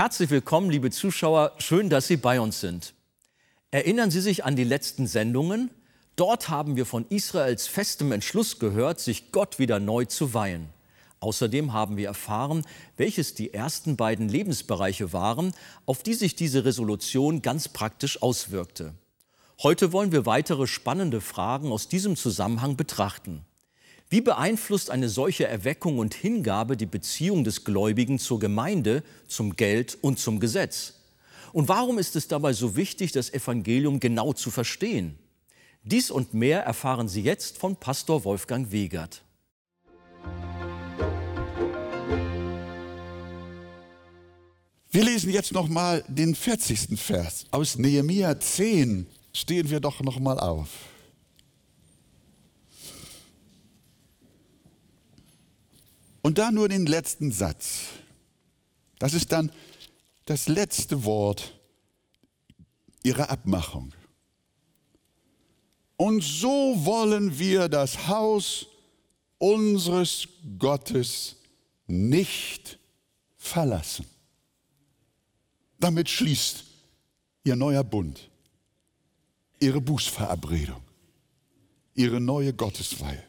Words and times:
Herzlich 0.00 0.30
willkommen, 0.30 0.70
liebe 0.70 0.90
Zuschauer. 0.90 1.52
Schön, 1.58 1.90
dass 1.90 2.06
Sie 2.06 2.16
bei 2.16 2.40
uns 2.40 2.58
sind. 2.58 2.94
Erinnern 3.70 4.10
Sie 4.10 4.22
sich 4.22 4.46
an 4.46 4.56
die 4.56 4.64
letzten 4.64 5.06
Sendungen? 5.06 5.70
Dort 6.16 6.48
haben 6.48 6.76
wir 6.76 6.86
von 6.86 7.04
Israels 7.10 7.66
festem 7.66 8.10
Entschluss 8.10 8.58
gehört, 8.58 8.98
sich 8.98 9.30
Gott 9.30 9.58
wieder 9.58 9.78
neu 9.78 10.06
zu 10.06 10.32
weihen. 10.32 10.70
Außerdem 11.18 11.74
haben 11.74 11.98
wir 11.98 12.06
erfahren, 12.06 12.64
welches 12.96 13.34
die 13.34 13.52
ersten 13.52 13.96
beiden 13.96 14.30
Lebensbereiche 14.30 15.12
waren, 15.12 15.52
auf 15.84 16.02
die 16.02 16.14
sich 16.14 16.34
diese 16.34 16.64
Resolution 16.64 17.42
ganz 17.42 17.68
praktisch 17.68 18.22
auswirkte. 18.22 18.94
Heute 19.62 19.92
wollen 19.92 20.12
wir 20.12 20.24
weitere 20.24 20.66
spannende 20.66 21.20
Fragen 21.20 21.70
aus 21.70 21.88
diesem 21.88 22.16
Zusammenhang 22.16 22.74
betrachten. 22.74 23.44
Wie 24.12 24.20
beeinflusst 24.20 24.90
eine 24.90 25.08
solche 25.08 25.46
Erweckung 25.46 25.98
und 25.98 26.14
Hingabe 26.14 26.76
die 26.76 26.86
Beziehung 26.86 27.44
des 27.44 27.62
Gläubigen 27.62 28.18
zur 28.18 28.40
Gemeinde, 28.40 29.04
zum 29.28 29.54
Geld 29.54 29.96
und 30.00 30.18
zum 30.18 30.40
Gesetz? 30.40 30.94
Und 31.52 31.68
warum 31.68 31.96
ist 31.96 32.16
es 32.16 32.26
dabei 32.26 32.52
so 32.52 32.74
wichtig, 32.74 33.12
das 33.12 33.32
Evangelium 33.32 34.00
genau 34.00 34.32
zu 34.32 34.50
verstehen? 34.50 35.16
Dies 35.84 36.10
und 36.10 36.34
mehr 36.34 36.64
erfahren 36.64 37.08
Sie 37.08 37.22
jetzt 37.22 37.58
von 37.58 37.76
Pastor 37.76 38.24
Wolfgang 38.24 38.72
Wegert. 38.72 39.22
Wir 44.90 45.04
lesen 45.04 45.30
jetzt 45.30 45.52
noch 45.52 45.68
mal 45.68 46.02
den 46.08 46.34
40. 46.34 47.00
Vers 47.00 47.46
aus 47.52 47.78
Nehemia 47.78 48.40
10. 48.40 49.06
Stehen 49.32 49.70
wir 49.70 49.78
doch 49.78 50.00
noch 50.00 50.18
mal 50.18 50.40
auf. 50.40 50.89
Und 56.30 56.38
da 56.38 56.52
nur 56.52 56.68
den 56.68 56.86
letzten 56.86 57.32
Satz. 57.32 57.86
Das 59.00 59.14
ist 59.14 59.32
dann 59.32 59.50
das 60.26 60.46
letzte 60.46 61.02
Wort 61.02 61.58
ihrer 63.02 63.30
Abmachung. 63.30 63.92
Und 65.96 66.22
so 66.22 66.84
wollen 66.84 67.36
wir 67.36 67.68
das 67.68 68.06
Haus 68.06 68.68
unseres 69.38 70.28
Gottes 70.56 71.34
nicht 71.88 72.78
verlassen. 73.36 74.06
Damit 75.80 76.08
schließt 76.08 76.62
ihr 77.42 77.56
neuer 77.56 77.82
Bund, 77.82 78.30
ihre 79.58 79.80
Bußverabredung, 79.80 80.80
ihre 81.96 82.20
neue 82.20 82.52
Gottesweihe. 82.52 83.24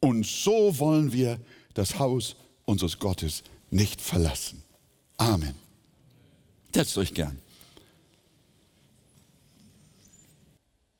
Und 0.00 0.24
so 0.24 0.78
wollen 0.78 1.12
wir 1.12 1.38
das 1.74 1.98
Haus 1.98 2.36
unseres 2.64 2.98
Gottes 2.98 3.42
nicht 3.70 4.00
verlassen. 4.00 4.62
Amen. 5.16 5.54
Setzt 6.74 6.96
euch 6.98 7.14
gern. 7.14 7.38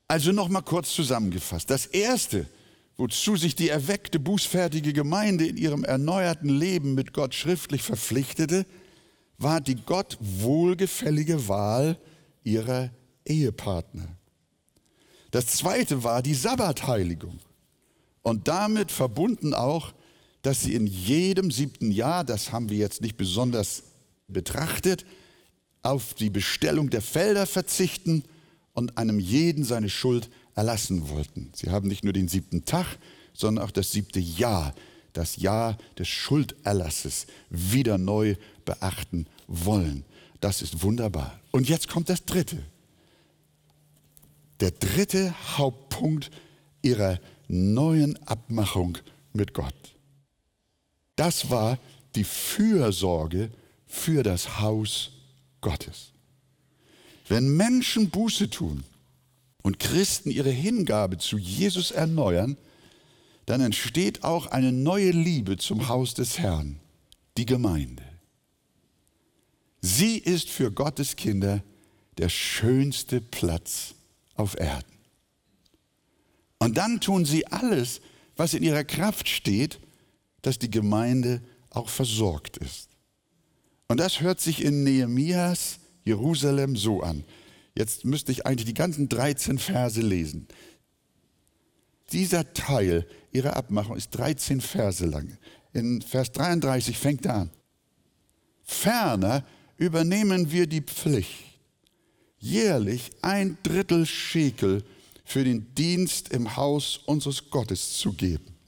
Also 0.09 0.33
nochmal 0.33 0.63
kurz 0.63 0.93
zusammengefasst. 0.93 1.71
Das 1.71 1.87
Erste, 1.87 2.47
wozu 2.97 3.37
sich 3.37 3.55
die 3.55 3.69
erweckte, 3.69 4.19
bußfertige 4.19 4.93
Gemeinde 4.93 5.47
in 5.47 5.57
ihrem 5.57 5.85
erneuerten 5.85 6.49
Leben 6.49 6.95
mit 6.95 7.13
Gott 7.13 7.35
schriftlich 7.35 7.83
verpflichtete, 7.83 8.67
war 9.39 9.61
die 9.61 9.77
Gott 9.77 10.19
wohlgefällige 10.21 11.49
Wahl 11.49 11.97
ihrer 12.43 12.91
Ehepartner. 13.25 14.09
Das 15.31 15.47
Zweite 15.47 16.03
war 16.03 16.23
die 16.23 16.35
Sabbatheiligung 16.35 17.39
und 18.23 18.49
damit 18.49 18.91
verbunden 18.91 19.55
auch 19.55 19.93
dass 20.43 20.63
sie 20.63 20.75
in 20.75 20.87
jedem 20.87 21.51
siebten 21.51 21.91
Jahr, 21.91 22.25
das 22.25 22.53
haben 22.53 22.71
wir 22.71 22.79
jetzt 22.79 23.03
nicht 23.03 23.17
besonders 23.17 23.83
betrachtet, 24.29 25.05
auf 25.83 26.15
die 26.15 26.31
Bestellung 26.31 26.91
der 26.91 27.03
Felder 27.03 27.47
verzichten 27.47 28.25
und 28.75 28.99
einem 28.99 29.19
jeden 29.19 29.65
seine 29.65 29.89
Schuld 29.89 30.31
erlassen 30.55 31.09
wollten. 31.09 31.51
Sie 31.55 31.71
haben 31.71 31.89
nicht 31.89 32.05
nur 32.05 32.13
den 32.13 32.29
siebten 32.29 32.65
Tag, 32.65 32.99
sondern 33.33 33.65
auch 33.65 33.71
das 33.71 33.93
siebte 33.93 34.21
Jahr, 34.21 34.75
das 35.13 35.37
Jahr 35.37 35.79
des 35.99 36.09
Schulderlasses, 36.09 37.27
wieder 37.49 37.99
neu 37.99 38.37
beachten 38.65 39.27
wollen. 39.47 40.05
Das 40.41 40.63
ist 40.63 40.83
wunderbar. 40.83 41.39
Und 41.51 41.69
jetzt 41.69 41.89
kommt 41.89 42.09
das 42.09 42.25
Dritte. 42.25 42.59
Der 44.61 44.71
dritte 44.71 45.35
Hauptpunkt 45.57 46.31
ihrer 46.83 47.19
neuen 47.49 48.17
Abmachung 48.27 48.99
mit 49.33 49.55
Gott. 49.55 49.75
Das 51.21 51.51
war 51.51 51.79
die 52.15 52.25
Fürsorge 52.25 53.51
für 53.87 54.23
das 54.23 54.59
Haus 54.61 55.11
Gottes. 55.61 56.13
Wenn 57.29 57.59
Menschen 57.59 58.09
Buße 58.09 58.49
tun 58.49 58.85
und 59.63 59.79
Christen 59.79 60.31
ihre 60.31 60.49
Hingabe 60.49 61.19
zu 61.19 61.37
Jesus 61.37 61.91
erneuern, 61.91 62.57
dann 63.45 63.61
entsteht 63.61 64.25
auch 64.25 64.47
eine 64.47 64.73
neue 64.73 65.11
Liebe 65.11 65.59
zum 65.59 65.89
Haus 65.89 66.15
des 66.15 66.39
Herrn, 66.39 66.81
die 67.37 67.45
Gemeinde. 67.45 68.03
Sie 69.83 70.17
ist 70.17 70.49
für 70.49 70.73
Gottes 70.73 71.17
Kinder 71.17 71.63
der 72.17 72.31
schönste 72.31 73.21
Platz 73.21 73.95
auf 74.37 74.59
Erden. 74.59 74.97
Und 76.59 76.79
dann 76.79 76.99
tun 76.99 77.27
sie 77.27 77.47
alles, 77.47 78.01
was 78.37 78.55
in 78.55 78.63
ihrer 78.63 78.85
Kraft 78.85 79.29
steht, 79.29 79.81
dass 80.43 80.59
die 80.59 80.71
Gemeinde 80.71 81.43
auch 81.71 81.89
versorgt 81.89 82.57
ist. 82.57 82.89
Und 83.89 83.99
das 83.99 84.21
hört 84.21 84.41
sich 84.41 84.63
in 84.63 84.85
Nehemias 84.85 85.81
Jerusalem 86.05 86.77
so 86.77 87.03
an. 87.03 87.25
Jetzt 87.75 88.05
müsste 88.05 88.33
ich 88.33 88.47
eigentlich 88.47 88.67
die 88.67 88.75
ganzen 88.75 89.09
13 89.09 89.59
Verse 89.59 90.01
lesen. 90.01 90.49
Dieser 92.13 92.53
Teil 92.53 93.07
ihrer 93.33 93.57
Abmachung 93.57 93.97
ist 93.97 94.11
13 94.11 94.61
Verse 94.61 95.05
lang. 95.07 95.37
In 95.73 96.03
Vers 96.03 96.33
33 96.33 96.99
fängt 96.99 97.27
er 97.27 97.35
an. 97.35 97.51
Ferner 98.63 99.45
übernehmen 99.77 100.51
wir 100.51 100.67
die 100.67 100.83
Pflicht, 100.83 101.45
jährlich 102.39 103.11
ein 103.23 103.57
Drittel 103.63 104.07
Schekel 104.07 104.85
für 105.25 105.45
den 105.45 105.75
Dienst 105.75 106.31
im 106.31 106.57
Haus 106.57 106.99
unseres 107.07 107.51
Gottes 107.51 107.99
zu 107.99 108.13
geben 108.13 108.60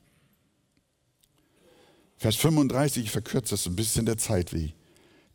Vers 2.23 2.37
35, 2.37 3.07
ich 3.07 3.11
verkürze 3.11 3.55
das 3.55 3.67
ein 3.67 3.75
bisschen 3.75 4.07
der 4.07 4.17
Zeit 4.17 4.55
wie. 4.55 4.75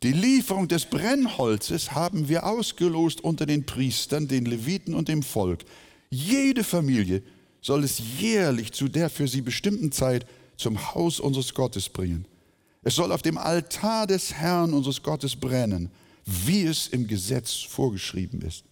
Die 0.02 0.12
Lieferung 0.12 0.68
des 0.68 0.86
Brennholzes 0.86 1.92
haben 1.92 2.30
wir 2.30 2.46
ausgelost 2.46 3.20
unter 3.20 3.44
den 3.44 3.66
Priestern, 3.66 4.26
den 4.26 4.46
Leviten 4.46 4.94
und 4.94 5.08
dem 5.08 5.22
Volk. 5.22 5.66
Jede 6.08 6.64
Familie 6.64 7.22
soll 7.60 7.84
es 7.84 8.00
jährlich 8.18 8.72
zu 8.72 8.88
der 8.88 9.10
für 9.10 9.28
sie 9.28 9.42
bestimmten 9.42 9.92
Zeit 9.92 10.24
zum 10.56 10.94
Haus 10.94 11.20
unseres 11.20 11.52
Gottes 11.52 11.90
bringen. 11.90 12.24
Es 12.82 12.94
soll 12.94 13.12
auf 13.12 13.20
dem 13.20 13.36
Altar 13.36 14.06
des 14.06 14.32
Herrn 14.32 14.72
unseres 14.72 15.02
Gottes 15.02 15.36
brennen, 15.36 15.90
wie 16.24 16.62
es 16.62 16.88
im 16.88 17.06
Gesetz 17.06 17.52
vorgeschrieben 17.52 18.40
ist. 18.40 18.64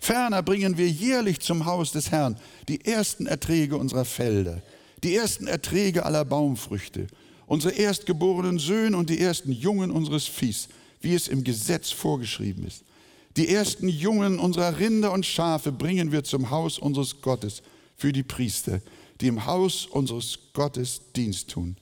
Ferner 0.00 0.42
bringen 0.42 0.78
wir 0.78 0.88
jährlich 0.88 1.40
zum 1.40 1.66
Haus 1.66 1.92
des 1.92 2.12
Herrn 2.12 2.38
die 2.68 2.82
ersten 2.82 3.26
Erträge 3.26 3.76
unserer 3.76 4.06
Felder, 4.06 4.62
die 5.04 5.14
ersten 5.14 5.46
Erträge 5.46 6.06
aller 6.06 6.24
Baumfrüchte 6.24 7.08
unsere 7.52 7.74
erstgeborenen 7.74 8.58
Söhne 8.58 8.96
und 8.96 9.10
die 9.10 9.20
ersten 9.20 9.52
Jungen 9.52 9.90
unseres 9.90 10.24
Viehs, 10.24 10.70
wie 11.02 11.12
es 11.12 11.28
im 11.28 11.44
Gesetz 11.44 11.90
vorgeschrieben 11.90 12.66
ist. 12.66 12.82
Die 13.36 13.46
ersten 13.46 13.88
Jungen 13.88 14.38
unserer 14.38 14.78
Rinder 14.78 15.12
und 15.12 15.26
Schafe 15.26 15.70
bringen 15.70 16.12
wir 16.12 16.24
zum 16.24 16.48
Haus 16.48 16.78
unseres 16.78 17.20
Gottes 17.20 17.62
für 17.94 18.10
die 18.10 18.22
Priester, 18.22 18.80
die 19.20 19.26
im 19.26 19.44
Haus 19.44 19.84
unseres 19.84 20.38
Gottes 20.54 21.02
Dienst 21.14 21.50
tun. 21.50 21.76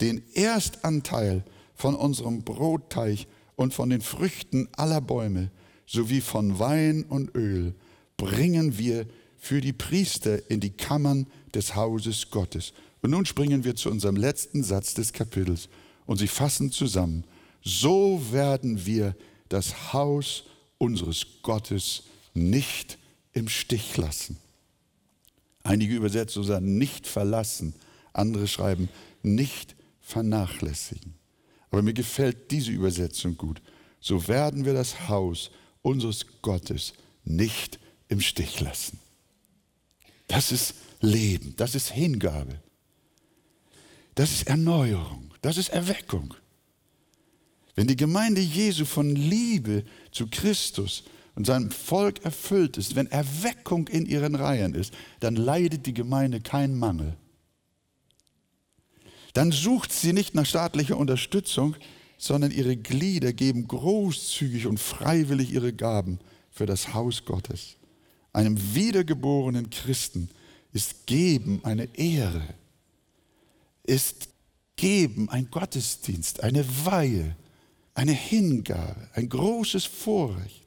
Den 0.00 0.22
Erstanteil 0.32 1.44
von 1.74 1.94
unserem 1.96 2.42
Brotteich 2.42 3.26
und 3.56 3.74
von 3.74 3.90
den 3.90 4.00
Früchten 4.00 4.70
aller 4.72 5.02
Bäume 5.02 5.50
sowie 5.84 6.22
von 6.22 6.58
Wein 6.58 7.04
und 7.06 7.34
Öl 7.34 7.74
bringen 8.16 8.78
wir 8.78 9.04
für 9.36 9.60
die 9.60 9.74
Priester 9.74 10.50
in 10.50 10.60
die 10.60 10.70
Kammern 10.70 11.26
des 11.52 11.74
Hauses 11.74 12.30
Gottes 12.30 12.72
und 13.02 13.10
nun 13.10 13.26
springen 13.26 13.64
wir 13.64 13.76
zu 13.76 13.90
unserem 13.90 14.16
letzten 14.16 14.62
Satz 14.62 14.94
des 14.94 15.12
Kapitels 15.12 15.68
und 16.06 16.18
sie 16.18 16.28
fassen 16.28 16.70
zusammen. 16.70 17.24
So 17.62 18.22
werden 18.30 18.86
wir 18.86 19.16
das 19.48 19.92
Haus 19.92 20.44
unseres 20.78 21.26
Gottes 21.42 22.04
nicht 22.34 22.98
im 23.32 23.48
Stich 23.48 23.96
lassen. 23.96 24.38
Einige 25.62 25.94
Übersetzungen 25.94 26.46
sagen 26.46 26.78
nicht 26.78 27.06
verlassen, 27.06 27.74
andere 28.12 28.48
schreiben 28.48 28.88
nicht 29.22 29.76
vernachlässigen. 30.00 31.14
Aber 31.70 31.82
mir 31.82 31.94
gefällt 31.94 32.50
diese 32.50 32.72
Übersetzung 32.72 33.36
gut. 33.36 33.60
So 34.00 34.26
werden 34.28 34.64
wir 34.64 34.72
das 34.72 35.08
Haus 35.08 35.50
unseres 35.82 36.26
Gottes 36.42 36.94
nicht 37.24 37.78
im 38.08 38.20
Stich 38.20 38.60
lassen. 38.60 38.98
Das 40.26 40.52
ist 40.52 40.74
Leben, 41.00 41.54
das 41.56 41.74
ist 41.74 41.90
Hingabe. 41.90 42.60
Das 44.20 44.32
ist 44.32 44.48
Erneuerung, 44.48 45.30
das 45.40 45.56
ist 45.56 45.70
Erweckung. 45.70 46.34
Wenn 47.74 47.86
die 47.86 47.96
Gemeinde 47.96 48.42
Jesu 48.42 48.84
von 48.84 49.16
Liebe 49.16 49.82
zu 50.12 50.26
Christus 50.26 51.04
und 51.36 51.46
seinem 51.46 51.70
Volk 51.70 52.22
erfüllt 52.22 52.76
ist, 52.76 52.96
wenn 52.96 53.06
Erweckung 53.06 53.88
in 53.88 54.04
ihren 54.04 54.34
Reihen 54.34 54.74
ist, 54.74 54.92
dann 55.20 55.36
leidet 55.36 55.86
die 55.86 55.94
Gemeinde 55.94 56.42
keinen 56.42 56.78
Mangel. 56.78 57.16
Dann 59.32 59.52
sucht 59.52 59.90
sie 59.90 60.12
nicht 60.12 60.34
nach 60.34 60.44
staatlicher 60.44 60.98
Unterstützung, 60.98 61.74
sondern 62.18 62.50
ihre 62.50 62.76
Glieder 62.76 63.32
geben 63.32 63.68
großzügig 63.68 64.66
und 64.66 64.78
freiwillig 64.78 65.50
ihre 65.50 65.72
Gaben 65.72 66.18
für 66.50 66.66
das 66.66 66.92
Haus 66.92 67.24
Gottes. 67.24 67.78
Einem 68.34 68.74
wiedergeborenen 68.74 69.70
Christen 69.70 70.28
ist 70.74 71.06
Geben 71.06 71.60
eine 71.64 71.88
Ehre, 71.96 72.59
ist 73.90 74.28
Geben 74.76 75.28
ein 75.28 75.50
Gottesdienst, 75.50 76.42
eine 76.42 76.64
Weihe, 76.86 77.36
eine 77.92 78.12
Hingabe, 78.12 79.08
ein 79.14 79.28
großes 79.28 79.84
Vorrecht. 79.84 80.64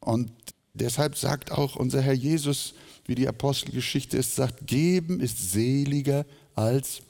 Und 0.00 0.32
deshalb 0.74 1.16
sagt 1.16 1.52
auch 1.52 1.76
unser 1.76 2.00
Herr 2.00 2.14
Jesus, 2.14 2.74
wie 3.04 3.14
die 3.14 3.28
Apostelgeschichte 3.28 4.16
ist, 4.16 4.34
sagt, 4.34 4.66
geben 4.66 5.20
ist 5.20 5.52
seliger 5.52 6.24
als 6.54 7.02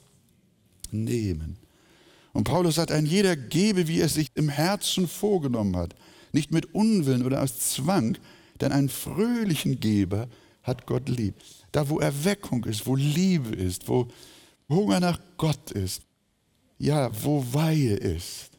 nehmen. 0.91 1.57
Und 2.33 2.43
Paulus 2.43 2.75
sagt, 2.75 2.91
ein 2.91 3.05
jeder 3.05 3.35
gebe, 3.35 3.87
wie 3.87 4.01
er 4.01 4.09
sich 4.09 4.29
im 4.35 4.49
Herzen 4.49 5.07
vorgenommen 5.07 5.75
hat, 5.77 5.95
nicht 6.33 6.51
mit 6.51 6.75
Unwillen 6.75 7.25
oder 7.25 7.41
aus 7.41 7.57
Zwang, 7.71 8.17
denn 8.59 8.71
einen 8.71 8.89
fröhlichen 8.89 9.79
Geber 9.79 10.27
hat 10.63 10.85
Gott 10.85 11.07
lieb. 11.07 11.35
Da, 11.71 11.89
wo 11.89 11.99
Erweckung 11.99 12.65
ist, 12.65 12.85
wo 12.85 12.95
Liebe 12.95 13.55
ist, 13.55 13.87
wo 13.87 14.09
Hunger 14.69 14.99
nach 14.99 15.19
Gott 15.37 15.71
ist, 15.71 16.01
ja, 16.77 17.09
wo 17.23 17.43
Weihe 17.53 17.95
ist, 17.95 18.51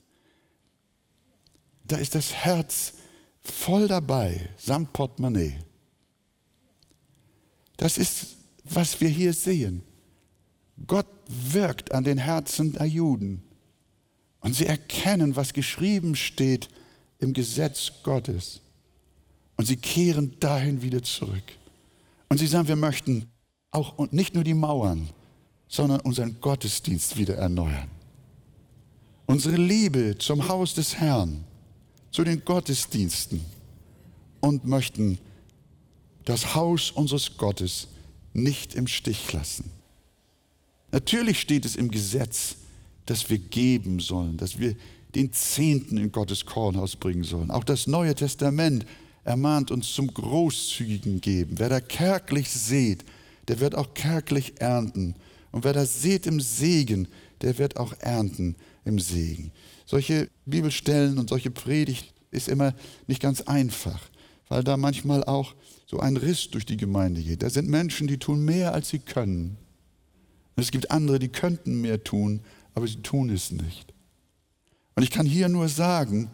da 1.85 1.97
ist 1.97 2.15
das 2.15 2.33
Herz 2.33 2.95
voll 3.43 3.89
dabei, 3.89 4.49
samt 4.59 4.93
Portemonnaie. 4.93 5.59
Das 7.77 7.97
ist, 7.97 8.37
was 8.65 9.01
wir 9.01 9.09
hier 9.09 9.33
sehen. 9.33 9.83
Gott 10.87 11.07
wirkt 11.27 11.93
an 11.93 12.05
den 12.05 12.19
Herzen 12.19 12.73
der 12.73 12.87
Juden 12.87 13.43
und 14.41 14.55
sie 14.55 14.67
erkennen, 14.67 15.37
was 15.37 15.53
geschrieben 15.53 16.15
steht 16.15 16.69
im 17.19 17.33
Gesetz 17.33 17.93
Gottes. 18.03 18.61
Und 19.57 19.67
sie 19.67 19.77
kehren 19.77 20.39
dahin 20.39 20.83
wieder 20.83 21.03
zurück. 21.03 21.43
Und 22.29 22.39
sie 22.39 22.47
sagen, 22.47 22.69
wir 22.69 22.77
möchten 22.77 23.29
auch 23.71 24.11
nicht 24.13 24.35
nur 24.35 24.45
die 24.45 24.55
Mauern, 24.55 25.09
sondern 25.69 26.01
unseren 26.01 26.41
Gottesdienst 26.41 27.17
wieder 27.17 27.37
erneuern. 27.37 27.89
Unsere 29.27 29.57
Liebe 29.57 30.17
zum 30.19 30.49
Haus 30.49 30.75
des 30.75 30.97
Herrn, 30.97 31.45
zu 32.11 32.25
den 32.25 32.45
Gottesdiensten 32.45 33.45
und 34.41 34.65
möchten 34.65 35.19
das 36.25 36.55
Haus 36.55 36.91
unseres 36.91 37.37
Gottes 37.37 37.89
nicht 38.33 38.75
im 38.75 38.87
Stich 38.87 39.33
lassen. 39.33 39.71
Natürlich 40.91 41.41
steht 41.41 41.65
es 41.65 41.77
im 41.77 41.91
Gesetz, 41.91 42.57
dass 43.07 43.29
wir 43.29 43.39
geben 43.39 44.01
sollen, 44.01 44.37
dass 44.37 44.59
wir 44.59 44.75
den 45.15 45.33
Zehnten 45.33 45.97
in 45.97 46.13
Gottes 46.13 46.45
Kornhaus 46.45 46.97
bringen 46.97 47.25
sollen. 47.25 47.51
Auch 47.51 47.65
das 47.65 47.87
Neue 47.87 48.15
Testament 48.15 48.87
ermahnt 49.25 49.71
uns 49.71 49.93
zum 49.93 50.13
großzügigen 50.13 51.21
Geben. 51.21 51.59
Wer 51.59 51.69
da 51.69 51.81
kärglich 51.81 52.51
sät, 52.51 53.05
der 53.49 53.61
wird 53.61 53.75
auch 53.75 53.95
kärglich 53.95 54.61
ernten. 54.61 55.15
Und 55.51 55.65
wer 55.65 55.73
da 55.73 55.85
sät 55.87 56.27
im 56.27 56.41
Segen, 56.41 57.09
der 57.41 57.59
wird 57.59 57.77
auch 57.77 57.95
ernten 58.01 58.57
im 58.85 58.99
Segen. 58.99 59.53
Solche 59.87 60.29
Bibelstellen 60.45 61.19
und 61.19 61.31
solche 61.31 61.51
Predigt 61.51 62.13
ist 62.31 62.49
immer 62.49 62.75
nicht 63.07 63.23
ganz 63.23 63.41
einfach, 63.43 64.01
weil 64.49 64.63
da 64.63 64.77
manchmal 64.77 65.25
auch 65.25 65.55
so 65.87 66.01
ein 66.01 66.17
Riss 66.17 66.51
durch 66.51 66.67
die 66.67 66.77
Gemeinde 66.77 67.23
geht. 67.23 67.43
Da 67.43 67.51
sind 67.51 67.69
Menschen, 67.69 68.07
die 68.07 68.19
tun 68.19 68.45
mehr, 68.45 68.75
als 68.75 68.91
sie 68.91 68.99
können. 68.99 69.57
Und 70.57 70.63
es 70.63 70.71
gibt 70.71 70.91
andere, 70.91 71.19
die 71.19 71.29
könnten 71.29 71.81
mehr 71.81 72.03
tun, 72.05 72.41
aber 72.75 72.87
sie 72.87 73.01
tun 73.03 73.31
es 73.31 73.51
nicht. 73.51 73.95
Und 74.95 75.03
ich 75.03 75.11
kann 75.11 75.27
hier 75.27 75.49
nur 75.49 75.69
sagen, 75.69 76.31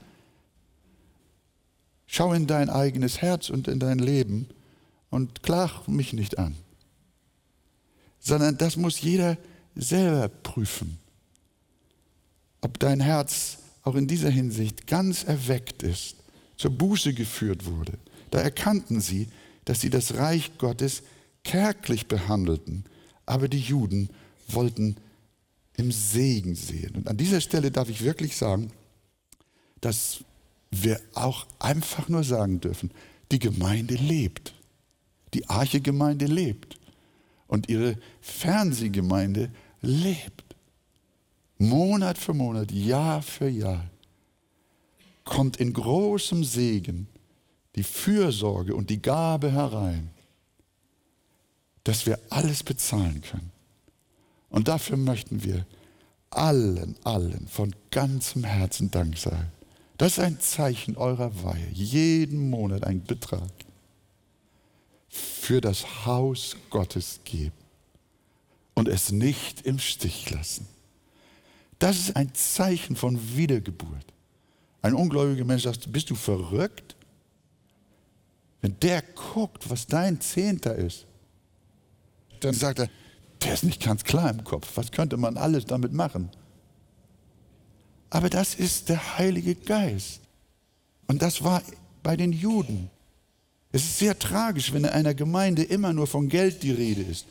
schau 2.07 2.33
in 2.33 2.47
dein 2.47 2.71
eigenes 2.71 3.21
Herz 3.21 3.51
und 3.51 3.69
in 3.69 3.79
dein 3.79 3.99
Leben 3.99 4.49
und 5.11 5.43
klag 5.43 5.87
mich 5.87 6.13
nicht 6.13 6.39
an, 6.39 6.57
sondern 8.25 8.57
das 8.57 8.77
muss 8.77 9.01
jeder 9.01 9.37
selber 9.77 10.29
prüfen, 10.29 10.99
ob 12.63 12.79
dein 12.79 13.01
Herz 13.01 13.59
auch 13.83 13.95
in 13.95 14.07
dieser 14.07 14.31
Hinsicht 14.31 14.87
ganz 14.87 15.25
erweckt 15.25 15.83
ist, 15.83 16.17
zur 16.57 16.71
Buße 16.71 17.13
geführt 17.13 17.67
wurde. 17.67 17.99
Da 18.31 18.41
erkannten 18.41 19.01
sie, 19.01 19.29
dass 19.67 19.83
sie 19.83 19.91
das 19.91 20.15
Reich 20.15 20.57
Gottes 20.57 21.03
kärglich 21.45 22.09
behandelten, 22.09 22.85
aber 23.27 23.49
die 23.49 23.61
Juden 23.61 24.09
wollten 24.49 24.97
im 25.77 25.93
Segen 25.93 26.55
sehen. 26.55 26.95
Und 26.97 27.09
an 27.09 27.19
dieser 27.19 27.43
Stelle 27.43 27.71
darf 27.71 27.91
ich 27.91 28.03
wirklich 28.03 28.37
sagen, 28.37 28.71
dass 29.81 30.25
wir 30.71 30.99
auch 31.13 31.47
einfach 31.59 32.09
nur 32.09 32.25
sagen 32.25 32.61
dürfen, 32.61 32.91
die 33.33 33.39
Gemeinde 33.39 33.97
lebt. 33.97 34.55
Die 35.35 35.49
Arche-Gemeinde 35.49 36.27
lebt. 36.27 36.79
Und 37.55 37.69
ihre 37.69 37.97
Fernsehgemeinde 38.21 39.49
lebt. 39.81 40.57
Monat 41.57 42.19
für 42.19 42.35
Monat, 42.35 42.73
Jahr 42.73 43.23
für 43.23 43.49
Jahr 43.49 43.89
kommt 45.23 45.59
in 45.59 45.73
großem 45.73 46.43
Segen 46.43 47.07
die 47.77 47.85
Fürsorge 47.85 48.75
und 48.75 48.91
die 48.91 49.01
Gabe 49.01 49.53
herein, 49.53 50.11
dass 51.85 52.07
wir 52.07 52.19
alles 52.29 52.65
bezahlen 52.65 53.21
können. 53.21 53.53
Und 54.49 54.67
dafür 54.67 54.97
möchten 54.97 55.45
wir 55.45 55.65
allen, 56.31 56.97
allen 57.05 57.47
von 57.47 57.73
ganzem 57.93 58.43
Herzen 58.43 58.91
Dank 58.91 59.17
sagen. 59.17 59.53
Das 59.97 60.15
ist 60.15 60.19
ein 60.19 60.41
Zeichen 60.41 60.97
eurer 60.97 61.45
Weihe. 61.45 61.69
Jeden 61.73 62.51
Monat 62.51 62.83
ein 62.83 63.05
Betrag 63.05 63.53
für 65.15 65.61
das 65.61 66.07
Haus 66.07 66.57
Gottes 66.71 67.21
geben 67.25 67.55
und 68.75 68.89
es 68.89 69.13
nicht 69.13 69.63
im 69.63 69.79
Stich 69.79 70.31
lassen. 70.31 70.67
Das 71.79 71.99
ist 71.99 72.17
ein 72.17 72.35
Zeichen 72.35 72.97
von 72.97 73.37
Wiedergeburt. 73.37 74.13
Ein 74.83 74.95
ungläubiger 74.95 75.45
Mensch 75.45 75.63
sagt, 75.63 75.91
bist 75.93 76.11
du 76.11 76.15
verrückt? 76.15 76.97
Wenn 78.61 78.79
der 78.81 79.03
guckt, 79.03 79.69
was 79.71 79.87
dein 79.87 80.21
Zehnter 80.21 80.75
ist, 80.75 81.07
dann 82.41 82.55
sagt 82.55 82.81
er, 82.81 82.89
der 83.43 83.55
ist 83.55 83.65
nicht 83.65 83.83
ganz 83.83 84.03
klar 84.05 84.31
im 84.31 84.43
Kopf. 84.43 84.77
Was 84.77 84.91
könnte 84.91 85.17
man 85.17 85.37
alles 85.37 85.65
damit 85.65 85.93
machen? 85.93 86.31
Aber 88.11 88.31
das 88.31 88.55
ist 88.55 88.89
der 88.89 89.19
Heilige 89.19 89.55
Geist. 89.55 90.21
Und 91.07 91.23
das 91.23 91.45
war 91.45 91.63
bei 92.03 92.17
den 92.17 92.33
Juden. 92.33 92.91
Es 93.75 93.83
ist 93.83 93.99
sehr 93.99 94.17
tragisch, 94.17 94.73
wenn 94.73 94.85
in 94.85 94.91
einer 94.91 95.15
Gemeinde 95.15 95.65
immer 95.65 95.93
nur 95.93 96.07
von 96.07 96.29
Geld 96.29 96.63
die 96.63 96.71
Rede 96.71 97.03
ist, 97.03 97.27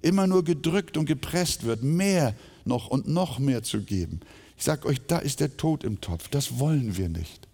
immer 0.00 0.28
nur 0.28 0.44
gedrückt 0.44 0.96
und 0.96 1.06
gepresst 1.06 1.64
wird, 1.64 1.82
mehr 1.82 2.36
noch 2.64 2.86
und 2.86 3.08
noch 3.08 3.40
mehr 3.40 3.64
zu 3.64 3.82
geben. 3.82 4.20
Ich 4.56 4.62
sage 4.62 4.86
euch, 4.86 5.00
da 5.08 5.18
ist 5.18 5.40
der 5.40 5.56
Tod 5.56 5.82
im 5.82 6.00
Topf. 6.00 6.28
Das 6.28 6.60
wollen 6.60 6.96
wir 6.96 7.08
nicht. 7.08 7.48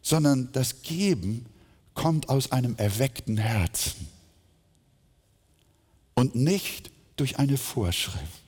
Sondern 0.00 0.48
das 0.52 0.80
Geben 0.80 1.44
kommt 1.92 2.30
aus 2.30 2.52
einem 2.52 2.74
erweckten 2.78 3.36
Herzen 3.36 4.08
und 6.14 6.36
nicht 6.36 6.90
durch 7.16 7.38
eine 7.38 7.58
Vorschrift. 7.58 8.40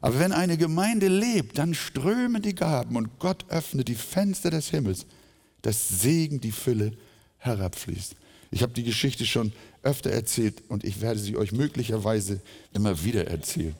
Aber 0.00 0.18
wenn 0.18 0.32
eine 0.32 0.56
Gemeinde 0.56 1.08
lebt, 1.08 1.58
dann 1.58 1.74
strömen 1.74 2.40
die 2.40 2.54
Gaben 2.54 2.96
und 2.96 3.18
Gott 3.18 3.44
öffnet 3.50 3.88
die 3.88 3.94
Fenster 3.94 4.50
des 4.50 4.70
Himmels, 4.70 5.04
dass 5.62 5.88
Segen, 5.88 6.40
die 6.40 6.52
Fülle 6.52 6.92
herabfließt. 7.38 8.14
Ich 8.50 8.62
habe 8.62 8.72
die 8.72 8.84
Geschichte 8.84 9.26
schon 9.26 9.52
öfter 9.82 10.10
erzählt 10.10 10.62
und 10.68 10.84
ich 10.84 11.00
werde 11.00 11.20
sie 11.20 11.36
euch 11.36 11.52
möglicherweise 11.52 12.40
immer 12.72 13.04
wieder 13.04 13.26
erzählen. 13.26 13.74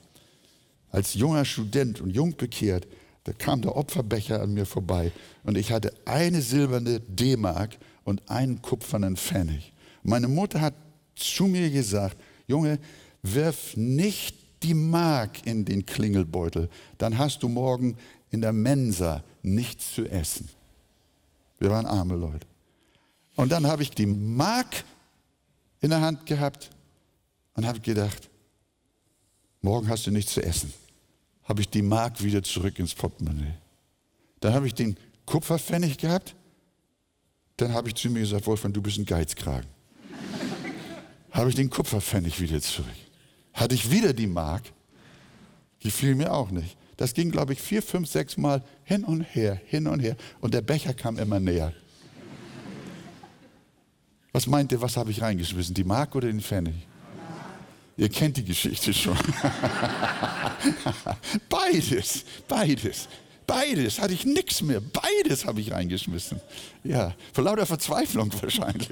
Als 0.90 1.14
junger 1.14 1.44
Student 1.44 2.00
und 2.00 2.10
jung 2.10 2.36
bekehrt, 2.36 2.86
da 3.24 3.32
kam 3.32 3.60
der 3.60 3.76
Opferbecher 3.76 4.40
an 4.40 4.54
mir 4.54 4.66
vorbei 4.66 5.12
und 5.44 5.58
ich 5.58 5.72
hatte 5.72 5.92
eine 6.04 6.40
silberne 6.40 7.00
D-Mark 7.00 7.76
und 8.04 8.22
einen 8.30 8.62
kupfernen 8.62 9.16
Pfennig. 9.16 9.72
Meine 10.02 10.28
Mutter 10.28 10.60
hat 10.60 10.74
zu 11.14 11.44
mir 11.44 11.70
gesagt, 11.70 12.16
Junge, 12.46 12.78
wirf 13.22 13.76
nicht 13.76 14.36
die 14.62 14.74
Mark 14.74 15.46
in 15.46 15.64
den 15.64 15.84
Klingelbeutel, 15.84 16.68
dann 16.96 17.18
hast 17.18 17.42
du 17.42 17.48
morgen 17.48 17.96
in 18.30 18.40
der 18.40 18.52
Mensa 18.52 19.22
nichts 19.42 19.94
zu 19.94 20.06
essen. 20.06 20.48
Wir 21.58 21.70
waren 21.70 21.86
arme 21.86 22.14
Leute. 22.14 22.46
Und 23.36 23.50
dann 23.52 23.66
habe 23.66 23.82
ich 23.82 23.90
die 23.90 24.06
Mark 24.06 24.84
in 25.80 25.90
der 25.90 26.00
Hand 26.00 26.26
gehabt 26.26 26.70
und 27.54 27.66
habe 27.66 27.80
gedacht, 27.80 28.28
morgen 29.60 29.88
hast 29.88 30.06
du 30.06 30.10
nichts 30.10 30.34
zu 30.34 30.42
essen. 30.42 30.72
habe 31.44 31.62
ich 31.62 31.68
die 31.70 31.82
Mark 31.82 32.22
wieder 32.22 32.42
zurück 32.42 32.78
ins 32.78 32.94
Portemonnaie. 32.94 33.54
Dann 34.40 34.52
habe 34.52 34.66
ich 34.66 34.74
den 34.74 34.96
Kupferpfennig 35.24 35.96
gehabt. 35.98 36.34
Dann 37.56 37.72
habe 37.72 37.88
ich 37.88 37.94
zu 37.94 38.10
mir 38.10 38.20
gesagt, 38.20 38.46
Wolfgang, 38.46 38.74
du 38.74 38.82
bist 38.82 38.98
ein 38.98 39.06
Geizkragen. 39.06 39.68
habe 41.30 41.48
ich 41.48 41.56
den 41.56 41.70
Kupferpfennig 41.70 42.40
wieder 42.40 42.60
zurück. 42.60 42.88
Hatte 43.52 43.74
ich 43.74 43.90
wieder 43.90 44.12
die 44.12 44.26
Mark. 44.26 44.62
Gefiel 45.80 46.14
mir 46.14 46.32
auch 46.32 46.50
nicht. 46.50 46.76
Das 46.98 47.14
ging, 47.14 47.30
glaube 47.30 47.52
ich, 47.52 47.62
vier, 47.62 47.80
fünf, 47.80 48.08
sechs 48.08 48.36
Mal 48.36 48.60
hin 48.82 49.04
und 49.04 49.22
her, 49.22 49.60
hin 49.64 49.86
und 49.86 50.00
her. 50.00 50.16
Und 50.40 50.52
der 50.52 50.62
Becher 50.62 50.92
kam 50.92 51.16
immer 51.16 51.38
näher. 51.38 51.72
Was 54.32 54.48
meint 54.48 54.72
ihr, 54.72 54.82
was 54.82 54.96
habe 54.96 55.12
ich 55.12 55.22
reingeschmissen? 55.22 55.74
Die 55.74 55.84
Mark 55.84 56.16
oder 56.16 56.26
den 56.26 56.40
Pfennig? 56.40 56.74
Ihr 57.96 58.08
kennt 58.08 58.36
die 58.36 58.44
Geschichte 58.44 58.92
schon. 58.92 59.16
beides, 61.48 62.24
beides, 62.48 63.08
beides. 63.46 64.00
Hatte 64.00 64.14
ich 64.14 64.24
nichts 64.24 64.60
mehr. 64.60 64.80
Beides 64.80 65.46
habe 65.46 65.60
ich 65.60 65.70
reingeschmissen. 65.70 66.40
Ja, 66.82 67.14
vor 67.32 67.44
lauter 67.44 67.66
Verzweiflung 67.66 68.32
wahrscheinlich. 68.42 68.88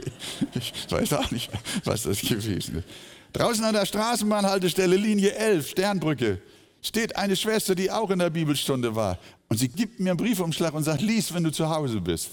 Ich 0.54 0.72
weiß 0.88 1.12
auch 1.14 1.32
nicht, 1.32 1.50
was 1.82 2.04
das 2.04 2.20
gewesen 2.20 2.78
ist. 2.78 2.86
Draußen 3.32 3.64
an 3.64 3.74
der 3.74 3.84
Straßenbahnhaltestelle, 3.84 4.96
Linie 4.96 5.34
11, 5.34 5.70
Sternbrücke, 5.70 6.40
steht 6.82 7.16
eine 7.16 7.36
Schwester, 7.36 7.74
die 7.74 7.90
auch 7.90 8.10
in 8.10 8.18
der 8.18 8.30
Bibelstunde 8.30 8.94
war. 8.94 9.18
Und 9.48 9.58
sie 9.58 9.68
gibt 9.68 10.00
mir 10.00 10.10
einen 10.10 10.16
Briefumschlag 10.16 10.74
und 10.74 10.84
sagt, 10.84 11.02
lies, 11.02 11.32
wenn 11.32 11.44
du 11.44 11.50
zu 11.50 11.68
Hause 11.68 12.00
bist. 12.00 12.30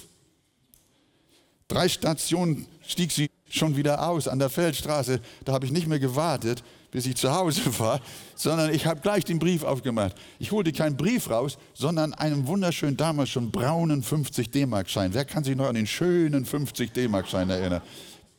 Drei 1.68 1.88
Stationen 1.88 2.68
stieg 2.86 3.12
sie 3.12 3.30
schon 3.50 3.76
wieder 3.76 4.08
aus 4.08 4.28
an 4.28 4.40
der 4.40 4.50
Feldstraße. 4.50 5.20
Da 5.46 5.54
habe 5.54 5.66
ich 5.66 5.72
nicht 5.72 5.88
mehr 5.88 6.00
gewartet, 6.00 6.64
bis 6.92 7.06
ich 7.06 7.16
zu 7.16 7.34
Hause 7.34 7.62
war, 7.80 8.00
sondern 8.36 8.74
ich 8.74 8.86
habe 8.86 9.02
gleich 9.02 9.26
den 9.26 9.40
Brief 9.40 9.64
aufgemacht. 9.64 10.16
Ich 10.40 10.52
holte 10.52 10.72
keinen 10.72 10.98
Brief 10.98 11.30
raus, 11.30 11.58
sondern 11.74 12.14
einen 12.14 12.48
wunderschönen, 12.48 12.98
damals 12.98 13.30
schon 13.30 13.52
braunen 13.52 14.04
50 14.04 14.52
D-Mark-Schein. 14.52 15.14
Wer 15.14 15.26
kann 15.26 15.44
sich 15.44 15.56
noch 15.56 15.68
an 15.68 15.76
den 15.76 15.88
schönen 15.88 16.46
50 16.46 16.94
D-Mark-Schein 16.94 17.50
erinnern? 17.50 17.82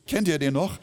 Kennt 0.07 0.27
ihr 0.27 0.39
den 0.39 0.53
noch? 0.53 0.77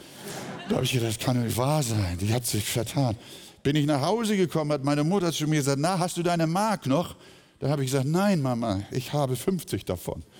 Da 0.68 0.76
habe 0.76 0.84
ich 0.84 0.92
gedacht, 0.92 1.10
das 1.10 1.18
kann 1.18 1.42
nicht 1.42 1.56
wahr 1.56 1.82
sein. 1.82 2.18
Die 2.20 2.32
hat 2.32 2.46
sich 2.46 2.64
vertan. 2.64 3.16
Bin 3.62 3.76
ich 3.76 3.86
nach 3.86 4.00
Hause 4.00 4.36
gekommen, 4.36 4.72
hat 4.72 4.82
meine 4.82 5.04
Mutter 5.04 5.30
zu 5.32 5.46
mir 5.46 5.56
gesagt, 5.56 5.78
na, 5.78 5.98
hast 5.98 6.16
du 6.16 6.22
deine 6.22 6.46
Mark 6.46 6.86
noch? 6.86 7.14
Da 7.60 7.68
habe 7.68 7.84
ich 7.84 7.92
gesagt, 7.92 8.08
nein, 8.08 8.42
Mama, 8.42 8.80
ich 8.90 9.12
habe 9.12 9.36
50 9.36 9.84
davon. 9.84 10.22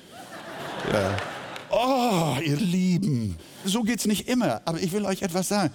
Ja. 0.93 1.17
Oh, 1.71 2.37
ihr 2.45 2.57
Lieben, 2.57 3.37
so 3.65 3.85
geht 3.85 4.01
es 4.01 4.07
nicht 4.07 4.29
immer, 4.29 4.61
aber 4.65 4.81
ich 4.81 4.91
will 4.91 5.07
euch 5.07 5.23
etwas 5.23 5.47
sagen. 5.47 5.73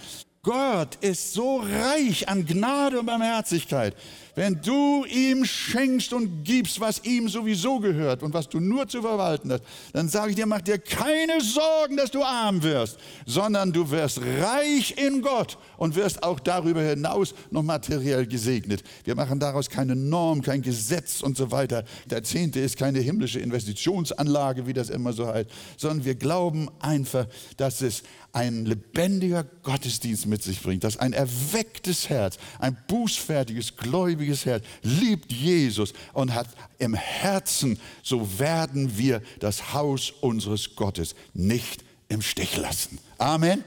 Gott 0.47 0.95
ist 1.01 1.33
so 1.33 1.57
reich 1.57 2.29
an 2.29 2.45
Gnade 2.45 3.01
und 3.01 3.05
Barmherzigkeit. 3.05 3.93
Wenn 4.33 4.61
du 4.61 5.03
ihm 5.05 5.43
schenkst 5.43 6.13
und 6.13 6.43
gibst, 6.43 6.79
was 6.79 7.03
ihm 7.03 7.27
sowieso 7.27 7.79
gehört 7.79 8.23
und 8.23 8.33
was 8.33 8.47
du 8.47 8.59
nur 8.59 8.87
zu 8.87 9.01
verwalten 9.01 9.51
hast, 9.51 9.63
dann 9.91 10.07
sage 10.07 10.29
ich 10.29 10.35
dir, 10.35 10.45
mach 10.45 10.61
dir 10.61 10.77
keine 10.77 11.41
Sorgen, 11.41 11.97
dass 11.97 12.11
du 12.11 12.23
arm 12.23 12.61
wirst, 12.61 12.97
sondern 13.25 13.73
du 13.73 13.89
wirst 13.89 14.21
reich 14.21 14.93
in 14.95 15.23
Gott 15.23 15.57
und 15.75 15.95
wirst 15.95 16.23
auch 16.23 16.39
darüber 16.39 16.83
hinaus 16.83 17.33
noch 17.49 17.63
materiell 17.63 18.25
gesegnet. 18.27 18.83
Wir 19.03 19.15
machen 19.15 19.39
daraus 19.39 19.69
keine 19.69 19.95
Norm, 19.95 20.43
kein 20.43 20.61
Gesetz 20.61 21.23
und 21.23 21.35
so 21.35 21.51
weiter. 21.51 21.83
Der 22.05 22.23
Zehnte 22.23 22.59
ist 22.59 22.77
keine 22.77 22.99
himmlische 22.99 23.39
Investitionsanlage, 23.39 24.67
wie 24.67 24.73
das 24.73 24.91
immer 24.91 25.11
so 25.11 25.27
heißt, 25.27 25.49
sondern 25.75 26.05
wir 26.05 26.15
glauben 26.15 26.69
einfach, 26.79 27.25
dass 27.57 27.81
es 27.81 28.03
ein 28.37 28.67
lebendiger 28.67 29.43
Gottesdienst 29.43 30.27
mit 30.27 30.43
sich 30.43 30.61
bringt, 30.61 30.83
dass 30.83 30.97
ein 30.97 31.11
erwecktes 31.11 32.07
Herz, 32.07 32.37
ein 32.59 32.77
bußfertiges, 32.87 33.77
gläubiges 33.77 34.45
Herz 34.45 34.63
liebt 34.83 35.33
Jesus 35.33 35.91
und 36.13 36.35
hat 36.35 36.47
im 36.77 36.93
Herzen, 36.93 37.79
so 38.03 38.37
werden 38.37 38.95
wir 38.95 39.23
das 39.39 39.73
Haus 39.73 40.11
unseres 40.21 40.75
Gottes 40.75 41.15
nicht 41.33 41.83
im 42.09 42.21
Stich 42.21 42.57
lassen. 42.57 42.99
Amen. 43.17 43.63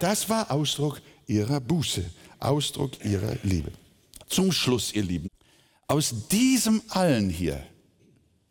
Das 0.00 0.28
war 0.28 0.50
Ausdruck 0.50 1.00
ihrer 1.28 1.60
Buße, 1.60 2.04
Ausdruck 2.40 3.04
ihrer 3.04 3.36
Liebe. 3.44 3.70
Zum 4.28 4.50
Schluss, 4.50 4.92
ihr 4.94 5.04
Lieben, 5.04 5.28
aus 5.86 6.26
diesem 6.28 6.82
allen 6.88 7.30
hier 7.30 7.62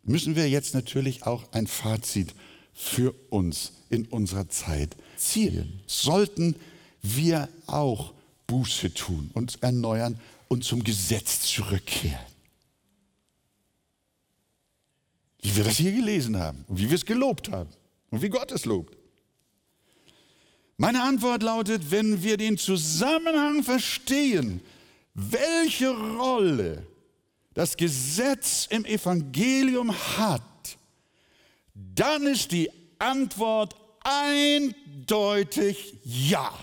müssen 0.02 0.34
wir 0.34 0.48
jetzt 0.48 0.72
natürlich 0.72 1.26
auch 1.26 1.52
ein 1.52 1.66
Fazit 1.66 2.34
für 2.72 3.14
uns 3.28 3.72
in 3.90 4.06
unserer 4.06 4.48
Zeit 4.48 4.96
zielen. 5.16 5.80
Sollten 5.86 6.56
wir 7.02 7.48
auch 7.66 8.12
Buße 8.46 8.94
tun, 8.94 9.30
uns 9.34 9.56
erneuern 9.56 10.18
und 10.48 10.64
zum 10.64 10.84
Gesetz 10.84 11.40
zurückkehren. 11.42 12.18
Wie 15.42 15.56
wir 15.56 15.64
das 15.64 15.76
hier 15.76 15.92
gelesen 15.92 16.38
haben 16.38 16.64
und 16.68 16.78
wie 16.78 16.88
wir 16.88 16.96
es 16.96 17.04
gelobt 17.04 17.50
haben 17.50 17.70
und 18.10 18.22
wie 18.22 18.28
Gott 18.28 18.50
es 18.52 18.64
lobt. 18.64 18.96
Meine 20.76 21.02
Antwort 21.02 21.42
lautet, 21.42 21.90
wenn 21.90 22.22
wir 22.22 22.36
den 22.36 22.58
Zusammenhang 22.58 23.62
verstehen, 23.62 24.60
welche 25.14 25.88
Rolle 25.88 26.86
das 27.54 27.76
Gesetz 27.76 28.66
im 28.68 28.84
Evangelium 28.84 29.90
hat, 30.18 30.42
dann 31.74 32.26
ist 32.26 32.52
die 32.52 32.70
Antwort 32.98 33.74
eindeutig 34.06 35.94
Ja. 36.04 36.56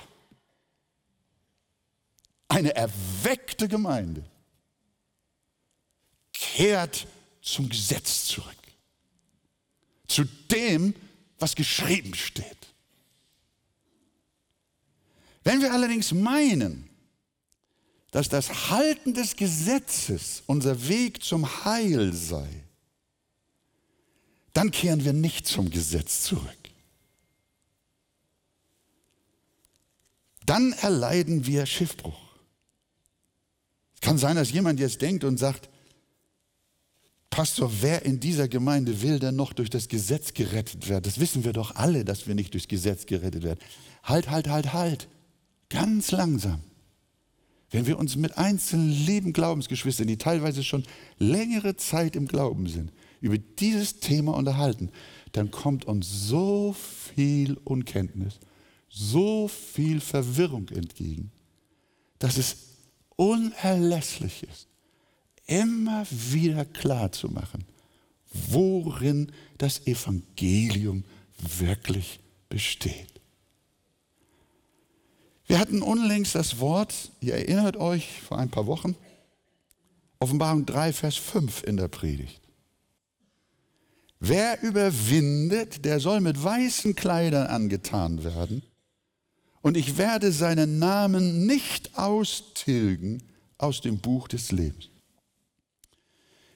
Eine 2.48 2.76
erweckte 2.76 3.68
Gemeinde 3.68 4.24
kehrt 6.32 7.08
zum 7.42 7.68
Gesetz 7.68 8.26
zurück, 8.26 8.56
zu 10.08 10.24
dem, 10.52 10.94
was 11.40 11.56
geschrieben 11.56 12.14
steht. 12.14 12.46
Wenn 15.44 15.62
wir 15.62 15.74
allerdings 15.74 16.12
meinen, 16.14 16.90
dass 18.12 18.30
das 18.30 18.70
Halten 18.70 19.14
des 19.14 19.36
Gesetzes 19.36 20.44
unser 20.46 20.88
Weg 20.88 21.24
zum 21.24 21.66
Heil 21.66 22.14
sei, 22.14 22.48
dann 24.54 24.70
kehren 24.70 25.04
wir 25.04 25.14
nicht 25.14 25.48
zum 25.48 25.72
Gesetz 25.72 26.22
zurück. 26.22 26.63
Dann 30.46 30.74
erleiden 30.74 31.46
wir 31.46 31.66
Schiffbruch. 31.66 32.20
Es 33.96 34.02
kann 34.02 34.18
sein, 34.18 34.36
dass 34.36 34.52
jemand 34.52 34.80
jetzt 34.80 35.02
denkt 35.02 35.24
und 35.24 35.38
sagt, 35.38 35.70
Pastor, 37.30 37.72
wer 37.82 38.06
in 38.06 38.20
dieser 38.20 38.48
Gemeinde 38.48 39.02
will 39.02 39.18
denn 39.18 39.36
noch 39.36 39.54
durch 39.54 39.72
das 39.72 39.88
Gesetz 39.88 40.36
gerettet 40.36 40.88
werden? 40.88 41.04
Das 41.04 41.20
wissen 41.20 41.44
wir 41.44 41.52
doch 41.52 41.76
alle, 41.76 42.06
dass 42.06 42.28
wir 42.28 42.36
nicht 42.36 42.54
durchs 42.54 42.68
Gesetz 42.68 43.08
gerettet 43.08 43.42
werden. 43.42 43.60
Halt, 44.04 44.30
halt, 44.30 44.48
halt, 44.48 44.74
halt. 44.74 45.08
Ganz 45.70 46.12
langsam. 46.12 46.62
Wenn 47.72 47.88
wir 47.88 47.98
uns 47.98 48.16
mit 48.18 48.38
einzelnen 48.38 48.92
lieben 48.92 49.34
Glaubensgeschwistern, 49.34 50.06
die 50.06 50.20
teilweise 50.20 50.64
schon 50.64 50.84
längere 51.18 51.76
Zeit 51.76 52.16
im 52.16 52.28
Glauben 52.28 52.68
sind, 52.68 52.92
über 53.20 53.40
dieses 53.40 54.00
Thema 54.00 54.36
unterhalten, 54.36 54.92
dann 55.32 55.50
kommt 55.50 55.86
uns 55.86 56.28
so 56.28 56.74
viel 56.74 57.58
Unkenntnis, 57.64 58.40
so 58.94 59.48
viel 59.48 60.00
Verwirrung 60.00 60.70
entgegen, 60.70 61.32
dass 62.20 62.38
es 62.38 62.58
unerlässlich 63.16 64.44
ist, 64.44 64.68
immer 65.48 66.06
wieder 66.10 66.64
klar 66.64 67.12
zu 67.12 67.28
machen, 67.30 67.66
worin 68.32 69.32
das 69.58 69.88
Evangelium 69.88 71.04
wirklich 71.38 72.20
besteht. 72.50 73.08
Wir 75.48 75.60
hatten 75.60 75.82
unlängst 75.82 76.36
das 76.36 76.60
Wort, 76.60 77.12
ihr 77.20 77.34
erinnert 77.34 77.78
euch, 77.78 78.22
vor 78.22 78.38
ein 78.38 78.50
paar 78.50 78.68
Wochen, 78.68 78.96
Offenbarung 80.20 80.66
3, 80.66 80.94
Vers 80.94 81.16
5 81.18 81.64
in 81.64 81.78
der 81.78 81.88
Predigt. 81.90 82.42
Wer 84.20 84.62
überwindet, 84.62 85.84
der 85.84 86.00
soll 86.00 86.22
mit 86.22 86.42
weißen 86.42 86.96
Kleidern 86.96 87.48
angetan 87.48 88.24
werden, 88.24 88.64
und 89.64 89.78
ich 89.78 89.98
werde 89.98 90.32
seinen 90.32 90.78
Namen 90.78 91.48
nicht 91.48 91.98
austilgen 91.98 93.24
aus 93.58 93.80
dem 93.82 93.98
Buch 93.98 94.28
des 94.28 94.52
Lebens. 94.52 94.90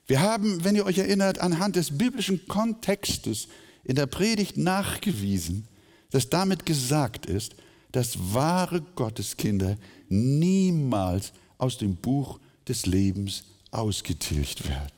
Wir 0.05 0.21
haben, 0.21 0.63
wenn 0.63 0.75
ihr 0.75 0.85
euch 0.85 0.97
erinnert, 0.97 1.39
anhand 1.39 1.77
des 1.77 1.97
biblischen 1.97 2.47
Kontextes 2.47 3.47
in 3.85 3.95
der 3.95 4.07
Predigt 4.07 4.57
nachgewiesen, 4.57 5.67
dass 6.11 6.29
damit 6.29 6.65
gesagt 6.65 7.25
ist, 7.25 7.55
dass 7.93 8.33
wahre 8.33 8.81
Gotteskinder 8.95 9.77
niemals 10.09 11.31
aus 11.57 11.77
dem 11.77 11.95
Buch 11.95 12.39
des 12.67 12.85
Lebens 12.85 13.45
ausgetilgt 13.71 14.67
werden. 14.67 14.91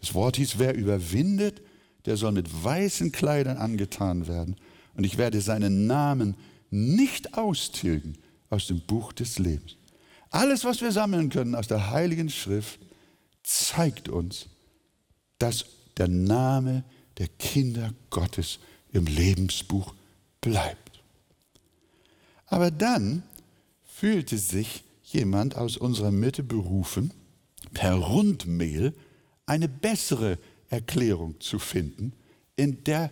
Das 0.00 0.12
Wort 0.12 0.36
hieß, 0.36 0.58
wer 0.58 0.74
überwindet, 0.74 1.62
der 2.04 2.16
soll 2.16 2.32
mit 2.32 2.64
weißen 2.64 3.12
Kleidern 3.12 3.58
angetan 3.58 4.26
werden. 4.26 4.56
Und 4.96 5.04
ich 5.04 5.18
werde 5.18 5.40
seinen 5.40 5.86
Namen 5.86 6.34
nicht 6.70 7.34
austilgen 7.34 8.18
aus 8.50 8.66
dem 8.66 8.80
Buch 8.80 9.12
des 9.12 9.38
Lebens. 9.38 9.76
Alles, 10.30 10.64
was 10.64 10.80
wir 10.80 10.92
sammeln 10.92 11.30
können 11.30 11.54
aus 11.54 11.68
der 11.68 11.90
Heiligen 11.90 12.30
Schrift, 12.30 12.80
zeigt 13.42 14.08
uns, 14.08 14.46
dass 15.38 15.66
der 15.96 16.08
Name 16.08 16.84
der 17.18 17.28
Kinder 17.28 17.92
Gottes 18.10 18.58
im 18.92 19.06
Lebensbuch 19.06 19.94
bleibt. 20.40 21.02
Aber 22.46 22.70
dann 22.70 23.22
fühlte 23.84 24.38
sich 24.38 24.84
jemand 25.02 25.56
aus 25.56 25.76
unserer 25.76 26.10
Mitte 26.10 26.42
berufen, 26.42 27.12
per 27.72 27.94
Rundmail 27.94 28.92
eine 29.46 29.68
bessere 29.68 30.38
Erklärung 30.68 31.40
zu 31.40 31.58
finden, 31.58 32.12
in 32.56 32.84
der 32.84 33.10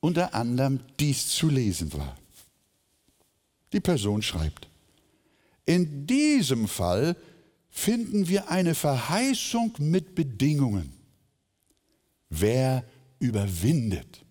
unter 0.00 0.34
anderem 0.34 0.80
dies 0.98 1.28
zu 1.28 1.48
lesen 1.48 1.92
war. 1.92 2.16
Die 3.72 3.80
Person 3.80 4.22
schreibt, 4.22 4.68
in 5.64 6.06
diesem 6.06 6.66
Fall 6.66 7.16
finden 7.68 8.28
wir 8.28 8.50
eine 8.50 8.74
Verheißung 8.74 9.74
mit 9.78 10.14
Bedingungen. 10.14 10.92
Wer 12.28 12.84
überwindet? 13.20 14.24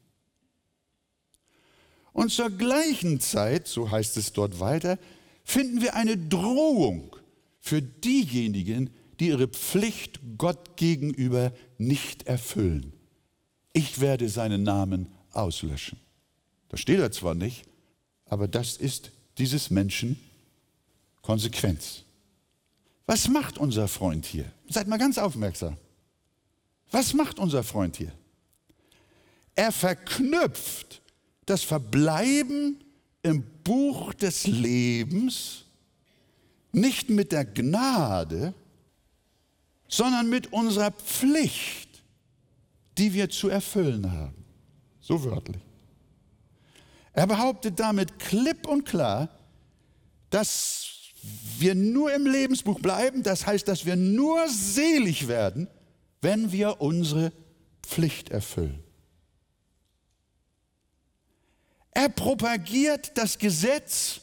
Und 2.11 2.31
zur 2.31 2.49
gleichen 2.49 3.21
Zeit, 3.21 3.67
so 3.67 3.89
heißt 3.89 4.17
es 4.17 4.33
dort 4.33 4.59
weiter, 4.59 4.99
finden 5.43 5.81
wir 5.81 5.95
eine 5.95 6.17
Drohung 6.17 7.15
für 7.59 7.81
diejenigen, 7.81 8.89
die 9.19 9.27
ihre 9.27 9.47
Pflicht 9.47 10.19
Gott 10.37 10.75
gegenüber 10.75 11.53
nicht 11.77 12.23
erfüllen. 12.23 12.93
Ich 13.73 14.01
werde 14.01 14.27
seinen 14.27 14.63
Namen 14.63 15.09
auslöschen. 15.31 15.99
Das 16.69 16.79
steht 16.79 16.99
da 16.99 17.11
zwar 17.11 17.35
nicht, 17.35 17.63
aber 18.25 18.47
das 18.47 18.77
ist 18.77 19.11
dieses 19.39 19.69
Menschen 19.69 20.19
Konsequenz. 21.21 22.03
Was 23.05 23.27
macht 23.27 23.57
unser 23.57 23.87
Freund 23.87 24.25
hier? 24.25 24.51
Seid 24.67 24.87
mal 24.87 24.97
ganz 24.97 25.17
aufmerksam. 25.17 25.77
Was 26.91 27.13
macht 27.13 27.39
unser 27.39 27.63
Freund 27.63 27.97
hier? 27.97 28.11
Er 29.55 29.71
verknüpft 29.71 31.01
das 31.45 31.63
Verbleiben 31.63 32.83
im 33.23 33.43
Buch 33.63 34.13
des 34.13 34.47
Lebens 34.47 35.65
nicht 36.71 37.09
mit 37.09 37.31
der 37.31 37.45
Gnade, 37.45 38.53
sondern 39.87 40.29
mit 40.29 40.53
unserer 40.53 40.91
Pflicht, 40.91 42.03
die 42.97 43.13
wir 43.13 43.29
zu 43.29 43.49
erfüllen 43.49 44.11
haben. 44.11 44.45
So 45.01 45.23
wörtlich. 45.23 45.61
Er 47.19 47.27
behauptet 47.27 47.81
damit 47.81 48.17
klipp 48.17 48.65
und 48.65 48.85
klar, 48.85 49.27
dass 50.29 51.11
wir 51.57 51.75
nur 51.75 52.13
im 52.13 52.25
Lebensbuch 52.25 52.79
bleiben, 52.79 53.23
das 53.23 53.45
heißt, 53.45 53.67
dass 53.67 53.85
wir 53.85 53.97
nur 53.97 54.47
selig 54.47 55.27
werden, 55.27 55.67
wenn 56.21 56.53
wir 56.53 56.79
unsere 56.79 57.33
Pflicht 57.83 58.29
erfüllen. 58.29 58.81
Er 61.91 62.07
propagiert 62.07 63.11
das 63.17 63.37
Gesetz 63.37 64.21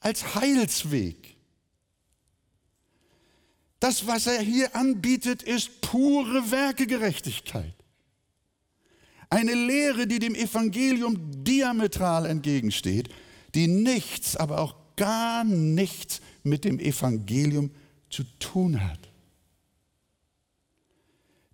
als 0.00 0.34
Heilsweg. 0.34 1.38
Das, 3.80 4.06
was 4.06 4.26
er 4.26 4.42
hier 4.42 4.76
anbietet, 4.76 5.42
ist 5.42 5.80
pure 5.80 6.50
Werkegerechtigkeit. 6.50 7.83
Eine 9.34 9.54
Lehre, 9.54 10.06
die 10.06 10.20
dem 10.20 10.36
Evangelium 10.36 11.16
diametral 11.42 12.24
entgegensteht, 12.24 13.08
die 13.56 13.66
nichts, 13.66 14.36
aber 14.36 14.60
auch 14.60 14.76
gar 14.94 15.42
nichts 15.42 16.20
mit 16.44 16.64
dem 16.64 16.78
Evangelium 16.78 17.72
zu 18.10 18.22
tun 18.38 18.80
hat. 18.80 19.00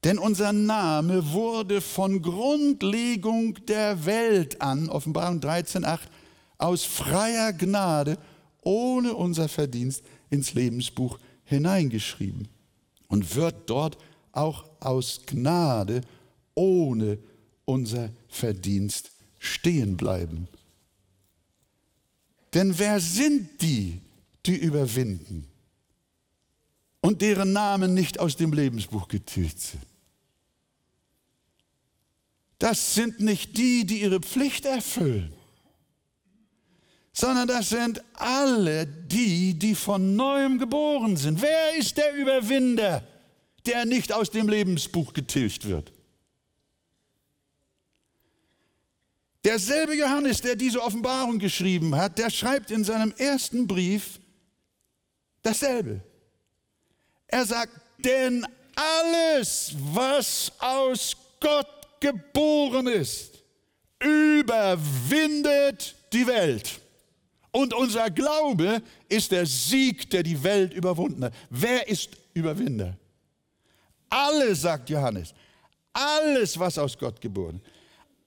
Denn 0.04 0.18
unser 0.18 0.52
Name 0.52 1.32
wurde 1.32 1.80
von 1.80 2.20
Grundlegung 2.20 3.54
der 3.64 4.04
Welt 4.04 4.60
an, 4.60 4.90
Offenbarung 4.90 5.40
13.8, 5.40 6.00
aus 6.58 6.84
freier 6.84 7.54
Gnade 7.54 8.18
ohne 8.60 9.14
unser 9.14 9.48
Verdienst 9.48 10.04
ins 10.28 10.52
Lebensbuch 10.52 11.18
hineingeschrieben 11.44 12.46
und 13.08 13.36
wird 13.36 13.70
dort 13.70 13.96
auch 14.32 14.66
aus 14.80 15.22
Gnade 15.24 16.02
ohne 16.54 17.16
unser 17.70 18.10
Verdienst 18.28 19.10
stehen 19.38 19.96
bleiben. 19.96 20.48
Denn 22.52 22.78
wer 22.78 23.00
sind 23.00 23.62
die, 23.62 24.00
die 24.44 24.56
überwinden 24.56 25.46
und 27.00 27.22
deren 27.22 27.52
Namen 27.52 27.94
nicht 27.94 28.18
aus 28.18 28.36
dem 28.36 28.52
Lebensbuch 28.52 29.08
getilgt 29.08 29.60
sind? 29.60 29.82
Das 32.58 32.94
sind 32.94 33.20
nicht 33.20 33.56
die, 33.56 33.86
die 33.86 34.02
ihre 34.02 34.20
Pflicht 34.20 34.66
erfüllen, 34.66 35.32
sondern 37.12 37.48
das 37.48 37.70
sind 37.70 38.02
alle 38.14 38.86
die, 38.86 39.54
die 39.54 39.74
von 39.74 40.16
neuem 40.16 40.58
geboren 40.58 41.16
sind. 41.16 41.40
Wer 41.40 41.76
ist 41.78 41.96
der 41.96 42.14
Überwinder, 42.14 43.06
der 43.64 43.86
nicht 43.86 44.12
aus 44.12 44.30
dem 44.30 44.48
Lebensbuch 44.48 45.12
getilgt 45.12 45.66
wird? 45.66 45.92
Derselbe 49.44 49.94
Johannes, 49.94 50.42
der 50.42 50.54
diese 50.54 50.82
Offenbarung 50.82 51.38
geschrieben 51.38 51.96
hat, 51.96 52.18
der 52.18 52.28
schreibt 52.28 52.70
in 52.70 52.84
seinem 52.84 53.12
ersten 53.16 53.66
Brief 53.66 54.20
dasselbe. 55.42 56.00
Er 57.26 57.46
sagt, 57.46 57.72
denn 57.98 58.46
alles, 58.74 59.74
was 59.94 60.52
aus 60.58 61.16
Gott 61.40 61.66
geboren 62.00 62.86
ist, 62.86 63.42
überwindet 63.98 65.94
die 66.12 66.26
Welt. 66.26 66.80
Und 67.50 67.72
unser 67.72 68.10
Glaube 68.10 68.82
ist 69.08 69.32
der 69.32 69.46
Sieg, 69.46 70.10
der 70.10 70.22
die 70.22 70.42
Welt 70.42 70.74
überwunden 70.74 71.24
hat. 71.24 71.34
Wer 71.48 71.88
ist 71.88 72.10
Überwinder? 72.34 72.96
Alle, 74.10 74.54
sagt 74.54 74.90
Johannes, 74.90 75.32
alles, 75.92 76.58
was 76.58 76.76
aus 76.78 76.96
Gott 76.98 77.20
geboren 77.20 77.60
ist 77.64 77.79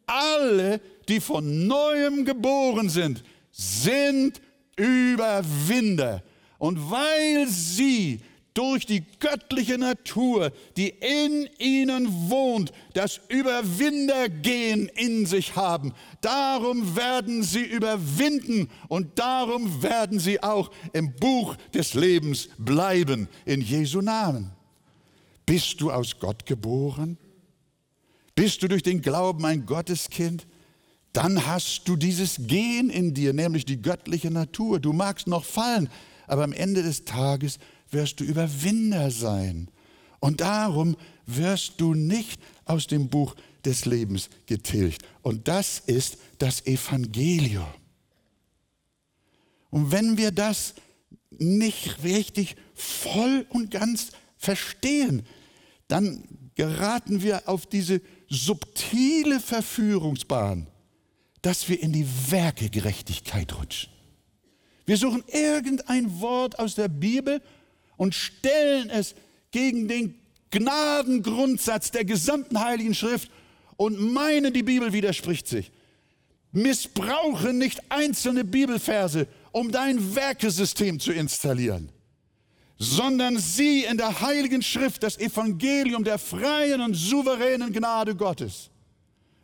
alle, 0.05 0.81
die 1.07 1.19
von 1.19 1.67
neuem 1.67 2.25
geboren 2.25 2.89
sind, 2.89 3.23
sind 3.51 4.41
Überwinder. 4.75 6.23
Und 6.57 6.89
weil 6.89 7.47
sie 7.47 8.21
durch 8.53 8.85
die 8.85 9.03
göttliche 9.19 9.77
Natur, 9.77 10.51
die 10.77 10.89
in 10.89 11.49
ihnen 11.57 12.29
wohnt, 12.29 12.71
das 12.93 13.19
Überwindergehen 13.27 14.89
in 14.89 15.25
sich 15.25 15.55
haben. 15.55 15.93
Darum 16.21 16.95
werden 16.95 17.43
sie 17.43 17.63
überwinden 17.63 18.69
und 18.87 19.17
darum 19.17 19.81
werden 19.81 20.19
sie 20.19 20.41
auch 20.43 20.71
im 20.93 21.15
Buch 21.15 21.55
des 21.73 21.95
Lebens 21.95 22.49
bleiben, 22.57 23.27
in 23.45 23.61
Jesu 23.61 24.01
Namen. 24.01 24.51
Bist 25.45 25.81
du 25.81 25.91
aus 25.91 26.17
Gott 26.19 26.45
geboren? 26.45 27.17
Bist 28.35 28.63
du 28.63 28.67
durch 28.67 28.83
den 28.83 29.01
Glauben 29.01 29.45
ein 29.45 29.65
Gotteskind? 29.65 30.47
Dann 31.13 31.45
hast 31.45 31.83
du 31.85 31.95
dieses 31.95 32.37
Gen 32.39 32.89
in 32.89 33.13
dir, 33.13 33.33
nämlich 33.33 33.65
die 33.65 33.81
göttliche 33.81 34.31
Natur. 34.31 34.79
Du 34.79 34.93
magst 34.93 35.27
noch 35.27 35.45
fallen, 35.45 35.89
aber 36.25 36.43
am 36.43 36.53
Ende 36.53 36.81
des 36.81 37.05
Tages 37.05 37.59
wirst 37.91 38.19
du 38.19 38.23
Überwinder 38.23 39.11
sein. 39.11 39.69
Und 40.19 40.41
darum 40.41 40.97
wirst 41.27 41.79
du 41.79 41.93
nicht 41.93 42.41
aus 42.65 42.87
dem 42.87 43.09
Buch 43.09 43.35
des 43.63 43.85
Lebens 43.85 44.29
getilgt. 44.47 45.03
Und 45.21 45.47
das 45.47 45.79
ist 45.79 46.17
das 46.39 46.65
Evangelium. 46.65 47.67
Und 49.69 49.91
wenn 49.91 50.17
wir 50.17 50.31
das 50.31 50.73
nicht 51.29 52.03
richtig 52.03 52.55
voll 52.73 53.45
und 53.49 53.71
ganz 53.71 54.11
verstehen, 54.37 55.23
dann 55.87 56.23
geraten 56.55 57.21
wir 57.21 57.47
auf 57.47 57.65
diese 57.65 58.01
subtile 58.33 59.39
Verführungsbahn, 59.39 60.67
dass 61.41 61.69
wir 61.69 61.81
in 61.81 61.93
die 61.93 62.07
Werkegerechtigkeit 62.29 63.55
rutschen. 63.57 63.91
Wir 64.85 64.97
suchen 64.97 65.23
irgendein 65.27 66.19
Wort 66.19 66.59
aus 66.59 66.75
der 66.75 66.87
Bibel 66.87 67.41
und 67.95 68.15
stellen 68.15 68.89
es 68.89 69.15
gegen 69.51 69.87
den 69.87 70.15
Gnadengrundsatz 70.51 71.91
der 71.91 72.05
gesamten 72.05 72.59
Heiligen 72.59 72.93
Schrift 72.93 73.29
und 73.77 73.99
meinen, 73.99 74.53
die 74.53 74.63
Bibel 74.63 74.91
widerspricht 74.93 75.47
sich. 75.47 75.71
Missbrauche 76.51 77.53
nicht 77.53 77.81
einzelne 77.89 78.43
Bibelverse, 78.43 79.27
um 79.51 79.71
dein 79.71 80.15
Werkesystem 80.15 80.99
zu 80.99 81.11
installieren 81.11 81.92
sondern 82.77 83.37
sieh 83.37 83.85
in 83.85 83.97
der 83.97 84.21
Heiligen 84.21 84.61
Schrift 84.61 85.03
das 85.03 85.17
Evangelium 85.17 86.03
der 86.03 86.17
freien 86.17 86.81
und 86.81 86.93
souveränen 86.93 87.71
Gnade 87.71 88.15
Gottes. 88.15 88.69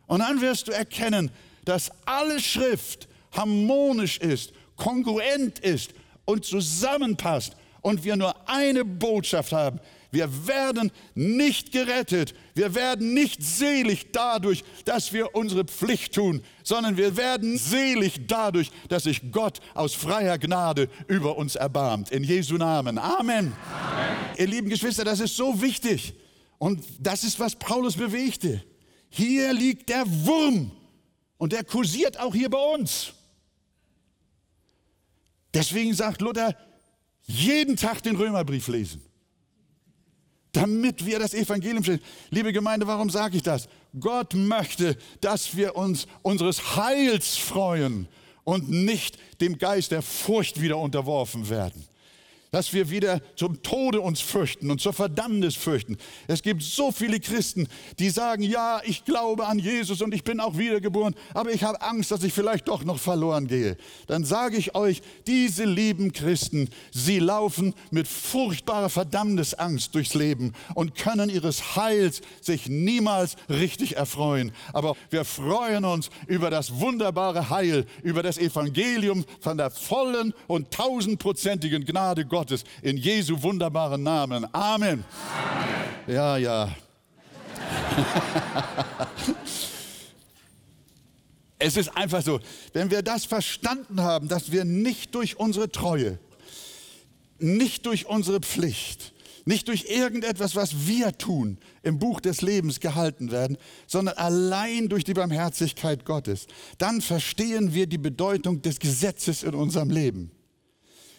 Und 0.06 0.20
dann 0.20 0.40
wirst 0.40 0.68
du 0.68 0.72
erkennen, 0.72 1.30
dass 1.64 1.90
alle 2.04 2.40
Schrift 2.40 3.08
harmonisch 3.32 4.18
ist, 4.18 4.52
kongruent 4.76 5.58
ist 5.60 5.92
und 6.24 6.44
zusammenpasst 6.44 7.56
und 7.80 8.04
wir 8.04 8.16
nur 8.16 8.34
eine 8.48 8.84
Botschaft 8.84 9.52
haben, 9.52 9.78
wir 10.12 10.46
werden 10.46 10.90
nicht 11.14 11.70
gerettet, 11.70 12.34
wir 12.54 12.74
werden 12.74 13.14
nicht 13.14 13.42
selig 13.42 14.10
dadurch, 14.12 14.64
dass 14.84 15.12
wir 15.12 15.36
unsere 15.36 15.64
Pflicht 15.64 16.14
tun, 16.14 16.42
sondern 16.64 16.96
wir 16.96 17.16
werden 17.16 17.56
selig 17.56 18.26
dadurch, 18.26 18.70
dass 18.88 19.04
sich 19.04 19.30
Gott 19.30 19.60
aus 19.74 19.94
freier 19.94 20.36
Gnade 20.38 20.88
über 21.06 21.36
uns 21.36 21.54
erbarmt. 21.54 22.10
In 22.10 22.24
Jesu 22.24 22.56
Namen. 22.56 22.98
Amen. 22.98 23.20
Amen. 23.20 23.52
Ihr 24.36 24.48
lieben 24.48 24.68
Geschwister, 24.68 25.04
das 25.04 25.20
ist 25.20 25.36
so 25.36 25.62
wichtig. 25.62 26.14
Und 26.58 26.84
das 26.98 27.22
ist, 27.22 27.38
was 27.38 27.54
Paulus 27.54 27.96
bewegte. 27.96 28.64
Hier 29.10 29.52
liegt 29.52 29.88
der 29.88 30.04
Wurm 30.06 30.72
und 31.38 31.52
der 31.52 31.64
kursiert 31.64 32.18
auch 32.18 32.34
hier 32.34 32.50
bei 32.50 32.74
uns. 32.74 33.12
Deswegen 35.54 35.94
sagt 35.94 36.20
Luther, 36.20 36.56
jeden 37.22 37.76
Tag 37.76 38.02
den 38.02 38.16
Römerbrief 38.16 38.66
lesen 38.68 39.09
damit 40.52 41.04
wir 41.06 41.18
das 41.18 41.34
Evangelium 41.34 41.82
stellen. 41.82 42.00
Liebe 42.30 42.52
Gemeinde, 42.52 42.86
warum 42.86 43.10
sage 43.10 43.36
ich 43.36 43.42
das? 43.42 43.68
Gott 43.98 44.34
möchte, 44.34 44.96
dass 45.20 45.56
wir 45.56 45.76
uns 45.76 46.06
unseres 46.22 46.76
Heils 46.76 47.36
freuen 47.36 48.08
und 48.44 48.70
nicht 48.70 49.18
dem 49.40 49.58
Geist 49.58 49.90
der 49.90 50.02
Furcht 50.02 50.60
wieder 50.60 50.78
unterworfen 50.78 51.48
werden 51.48 51.89
dass 52.50 52.72
wir 52.72 52.90
wieder 52.90 53.20
zum 53.36 53.62
Tode 53.62 54.00
uns 54.00 54.20
fürchten 54.20 54.70
und 54.70 54.80
zur 54.80 54.92
Verdammnis 54.92 55.54
fürchten. 55.54 55.96
Es 56.26 56.42
gibt 56.42 56.62
so 56.62 56.90
viele 56.90 57.20
Christen, 57.20 57.68
die 57.98 58.10
sagen, 58.10 58.42
ja, 58.42 58.80
ich 58.84 59.04
glaube 59.04 59.46
an 59.46 59.58
Jesus 59.58 60.02
und 60.02 60.12
ich 60.14 60.24
bin 60.24 60.40
auch 60.40 60.58
wiedergeboren, 60.58 61.14
aber 61.32 61.52
ich 61.52 61.62
habe 61.62 61.80
Angst, 61.80 62.10
dass 62.10 62.24
ich 62.24 62.32
vielleicht 62.32 62.68
doch 62.68 62.84
noch 62.84 62.98
verloren 62.98 63.46
gehe. 63.46 63.76
Dann 64.06 64.24
sage 64.24 64.56
ich 64.56 64.74
euch, 64.74 65.02
diese 65.26 65.64
lieben 65.64 66.12
Christen, 66.12 66.68
sie 66.90 67.18
laufen 67.18 67.74
mit 67.90 68.08
furchtbarer 68.08 68.90
Verdammnisangst 68.90 69.94
durchs 69.94 70.14
Leben 70.14 70.52
und 70.74 70.96
können 70.96 71.30
ihres 71.30 71.76
Heils 71.76 72.20
sich 72.40 72.68
niemals 72.68 73.36
richtig 73.48 73.96
erfreuen. 73.96 74.52
Aber 74.72 74.96
wir 75.10 75.24
freuen 75.24 75.84
uns 75.84 76.10
über 76.26 76.50
das 76.50 76.80
wunderbare 76.80 77.50
Heil, 77.50 77.86
über 78.02 78.22
das 78.22 78.38
Evangelium 78.38 79.24
von 79.40 79.56
der 79.56 79.70
vollen 79.70 80.34
und 80.48 80.70
tausendprozentigen 80.72 81.84
Gnade 81.84 82.24
Gottes 82.26 82.39
Gottes 82.40 82.64
in 82.80 82.96
Jesu 82.96 83.42
wunderbaren 83.42 84.02
Namen. 84.02 84.46
Amen. 84.54 85.04
Amen. 85.04 85.04
Ja, 86.06 86.38
ja. 86.38 86.74
es 91.58 91.76
ist 91.76 91.94
einfach 91.94 92.22
so, 92.22 92.40
wenn 92.72 92.90
wir 92.90 93.02
das 93.02 93.26
verstanden 93.26 94.00
haben, 94.00 94.28
dass 94.28 94.50
wir 94.52 94.64
nicht 94.64 95.14
durch 95.14 95.38
unsere 95.38 95.68
Treue, 95.68 96.18
nicht 97.38 97.84
durch 97.84 98.06
unsere 98.06 98.40
Pflicht, 98.40 99.12
nicht 99.44 99.68
durch 99.68 99.90
irgendetwas, 99.90 100.56
was 100.56 100.86
wir 100.86 101.12
tun, 101.18 101.58
im 101.82 101.98
Buch 101.98 102.22
des 102.22 102.40
Lebens 102.40 102.80
gehalten 102.80 103.30
werden, 103.30 103.58
sondern 103.86 104.16
allein 104.16 104.88
durch 104.88 105.04
die 105.04 105.12
Barmherzigkeit 105.12 106.06
Gottes, 106.06 106.46
dann 106.78 107.02
verstehen 107.02 107.74
wir 107.74 107.86
die 107.86 107.98
Bedeutung 107.98 108.62
des 108.62 108.78
Gesetzes 108.78 109.42
in 109.42 109.54
unserem 109.54 109.90
Leben. 109.90 110.30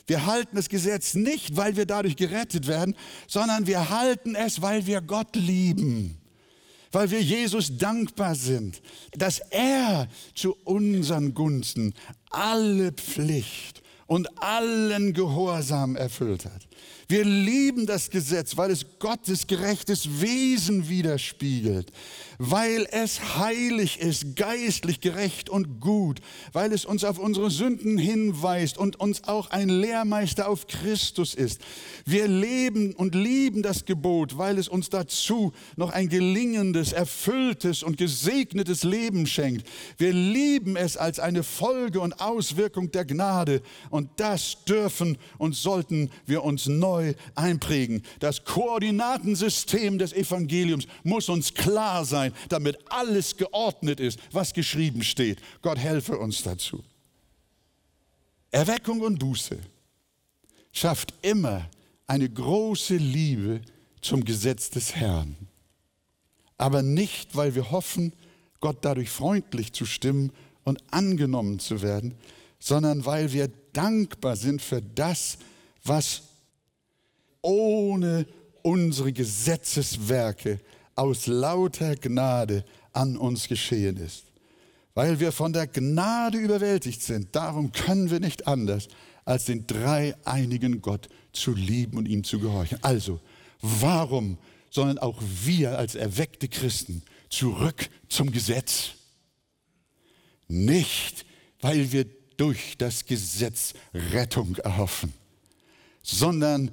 Wir 0.08 0.26
halten 0.26 0.56
das 0.56 0.70
Gesetz 0.70 1.14
nicht, 1.14 1.56
weil 1.58 1.76
wir 1.76 1.86
dadurch 1.86 2.16
gerettet 2.16 2.68
werden, 2.68 2.96
sondern 3.28 3.68
wir 3.68 3.90
halten 3.90 4.36
es, 4.36 4.62
weil 4.62 4.86
wir 4.86 5.02
Gott 5.02 5.36
lieben, 5.36 6.18
weil 6.92 7.12
wir 7.12 7.22
Jesus 7.22 7.78
dankbar 7.78 8.36
sind, 8.36 8.82
dass 9.14 9.40
er 9.52 10.08
zu 10.36 10.56
unseren 10.64 11.34
Gunsten 11.34 11.94
alle 12.30 12.92
Pflicht 12.92 13.82
und 14.08 14.28
allen 14.44 15.14
Gehorsam 15.14 15.96
erfüllt 15.96 16.44
hat. 16.44 16.68
Wir 17.08 17.24
lieben 17.24 17.86
das 17.86 18.10
Gesetz, 18.10 18.58
weil 18.58 18.72
es 18.72 18.86
Gottes 19.00 19.48
gerechtes 19.48 20.22
Wesen 20.22 20.90
widerspiegelt, 20.90 21.92
weil 22.44 22.88
es 22.90 23.38
heilig 23.38 24.00
ist, 24.00 24.36
geistlich 24.36 25.00
gerecht 25.00 25.48
und 25.48 25.80
gut, 25.80 26.22
weil 26.54 26.74
es 26.74 26.86
uns 26.86 27.04
auf 27.04 27.20
unsere 27.20 27.52
Sünden 27.52 28.00
hinweist 28.00 28.80
und 28.80 29.00
uns 29.00 29.26
auch 29.26 29.52
ein 29.52 29.70
Lehrmeister 29.70 30.50
auf 30.50 30.66
Christus 30.66 31.36
ist. 31.36 31.62
Wir 32.04 32.28
leben 32.28 32.96
und 32.96 33.14
lieben 33.14 33.62
das 33.62 33.86
Gebot, 33.86 34.40
weil 34.40 34.58
es 34.58 34.68
uns 34.68 34.90
dazu 34.90 35.54
noch 35.76 35.92
ein 35.92 36.10
gelingendes, 36.10 36.94
erfülltes 36.94 37.84
und 37.84 37.98
gesegnetes 37.98 38.84
Leben 38.84 39.28
schenkt. 39.28 39.68
Wir 40.00 40.12
lieben 40.12 40.76
es 40.76 40.98
als 40.98 41.20
eine 41.20 41.44
Folge 41.44 42.00
und 42.00 42.22
Auswirkung 42.22 42.90
der 42.90 43.06
Gnade 43.06 43.62
und 43.92 44.10
das 44.16 44.58
dürfen 44.68 45.20
und 45.38 45.56
sollten 45.56 46.10
wir 46.26 46.44
uns 46.44 46.66
neu 46.66 47.14
einprägen. 47.36 48.02
Das 48.20 48.46
Koordinatensystem 48.46 50.00
des 50.00 50.12
Evangeliums 50.14 50.88
muss 51.04 51.30
uns 51.30 51.54
klar 51.54 52.04
sein, 52.04 52.31
damit 52.50 52.78
alles 52.90 53.38
geordnet 53.38 54.00
ist, 54.00 54.20
was 54.32 54.54
geschrieben 54.54 55.04
steht. 55.04 55.40
Gott 55.62 55.78
helfe 55.78 56.18
uns 56.18 56.44
dazu. 56.44 56.84
Erweckung 58.52 59.02
und 59.02 59.20
Buße 59.20 59.58
schafft 60.74 61.14
immer 61.22 61.70
eine 62.08 62.30
große 62.30 62.98
Liebe 62.98 63.62
zum 64.02 64.26
Gesetz 64.26 64.70
des 64.70 64.96
Herrn. 64.96 65.36
Aber 66.58 66.82
nicht, 66.82 67.36
weil 67.36 67.56
wir 67.56 67.72
hoffen, 67.72 68.14
Gott 68.60 68.78
dadurch 68.82 69.10
freundlich 69.10 69.74
zu 69.74 69.86
stimmen 69.86 70.32
und 70.64 70.82
angenommen 70.92 71.60
zu 71.60 71.82
werden, 71.82 72.16
sondern 72.60 73.06
weil 73.06 73.34
wir 73.34 73.50
dankbar 73.74 74.36
sind 74.36 74.62
für 74.62 74.82
das, 74.82 75.38
was 75.84 76.24
ohne 77.42 78.28
unsere 78.62 79.12
Gesetzeswerke 79.12 80.60
aus 81.02 81.26
lauter 81.26 81.96
Gnade 81.96 82.64
an 82.94 83.18
uns 83.18 83.48
geschehen 83.48 83.98
ist. 83.98 84.26
Weil 84.94 85.20
wir 85.20 85.32
von 85.32 85.52
der 85.52 85.66
Gnade 85.66 86.38
überwältigt 86.38 87.02
sind, 87.02 87.36
darum 87.36 87.72
können 87.72 88.12
wir 88.12 88.20
nicht 88.20 88.46
anders, 88.46 88.88
als 89.26 89.46
den 89.46 89.66
dreieinigen 89.66 90.80
Gott 90.80 91.10
zu 91.34 91.56
lieben 91.56 91.98
und 91.98 92.08
ihm 92.08 92.24
zu 92.24 92.38
gehorchen. 92.38 92.78
Also, 92.84 93.20
warum 93.62 94.38
sollen 94.70 95.00
auch 95.00 95.20
wir 95.44 95.80
als 95.80 95.96
erweckte 95.96 96.48
Christen 96.48 97.02
zurück 97.30 97.90
zum 98.08 98.32
Gesetz? 98.32 98.92
Nicht, 100.48 101.26
weil 101.62 101.92
wir 101.92 102.06
durch 102.38 102.78
das 102.78 103.06
Gesetz 103.06 103.74
Rettung 103.92 104.56
erhoffen, 104.58 105.14
sondern 106.04 106.70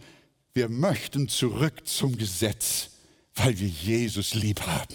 wir 0.52 0.68
möchten 0.68 1.28
zurück 1.28 1.86
zum 1.86 2.18
Gesetz, 2.18 2.90
weil 3.38 3.58
wir 3.58 3.68
Jesus 3.68 4.34
lieb 4.34 4.60
haben, 4.62 4.94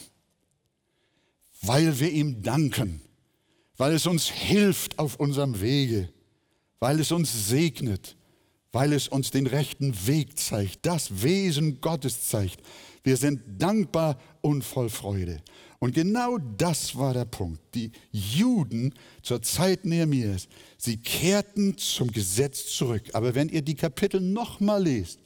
weil 1.61 1.99
wir 1.99 2.11
ihm 2.11 2.41
danken, 2.41 3.01
weil 3.77 3.93
es 3.93 4.05
uns 4.05 4.29
hilft 4.29 4.99
auf 4.99 5.15
unserem 5.15 5.61
Wege, 5.61 6.09
weil 6.79 6.99
es 6.99 7.11
uns 7.11 7.47
segnet, 7.47 8.15
weil 8.71 8.93
es 8.93 9.07
uns 9.07 9.31
den 9.31 9.47
rechten 9.47 9.95
Weg 10.07 10.37
zeigt, 10.37 10.85
das 10.85 11.23
Wesen 11.23 11.79
Gottes 11.79 12.27
zeigt. 12.27 12.59
Wir 13.03 13.17
sind 13.17 13.41
dankbar 13.57 14.19
und 14.41 14.63
voll 14.63 14.89
Freude. 14.89 15.41
Und 15.79 15.93
genau 15.93 16.37
das 16.37 16.95
war 16.95 17.13
der 17.13 17.25
Punkt. 17.25 17.61
Die 17.75 17.91
Juden 18.11 18.93
zur 19.21 19.41
Zeit 19.41 19.83
Nehemias, 19.83 20.47
sie 20.77 20.95
kehrten 20.95 21.77
zum 21.77 22.09
Gesetz 22.09 22.73
zurück. 22.73 23.03
Aber 23.11 23.35
wenn 23.35 23.49
ihr 23.49 23.61
die 23.61 23.75
Kapitel 23.75 24.21
nochmal 24.21 24.83
lest, 24.83 25.19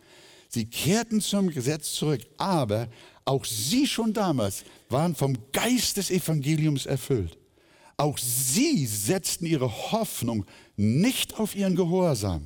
Sie 0.50 0.66
kehrten 0.66 1.22
zum 1.22 1.50
Gesetz 1.50 1.94
zurück, 1.94 2.22
aber 2.38 2.88
auch 3.26 3.44
sie 3.46 3.86
schon 3.88 4.14
damals 4.14 4.64
waren 4.90 5.16
vom 5.16 5.38
Geist 5.52 5.98
des 5.98 6.10
Evangeliums 6.10 6.86
erfüllt. 6.86 7.38
Auch 7.98 8.18
sie 8.18 8.86
setzten 8.86 9.46
ihre 9.46 9.92
Hoffnung 9.92 10.46
nicht 10.76 11.40
auf 11.40 11.56
ihren 11.56 11.76
Gehorsam, 11.76 12.46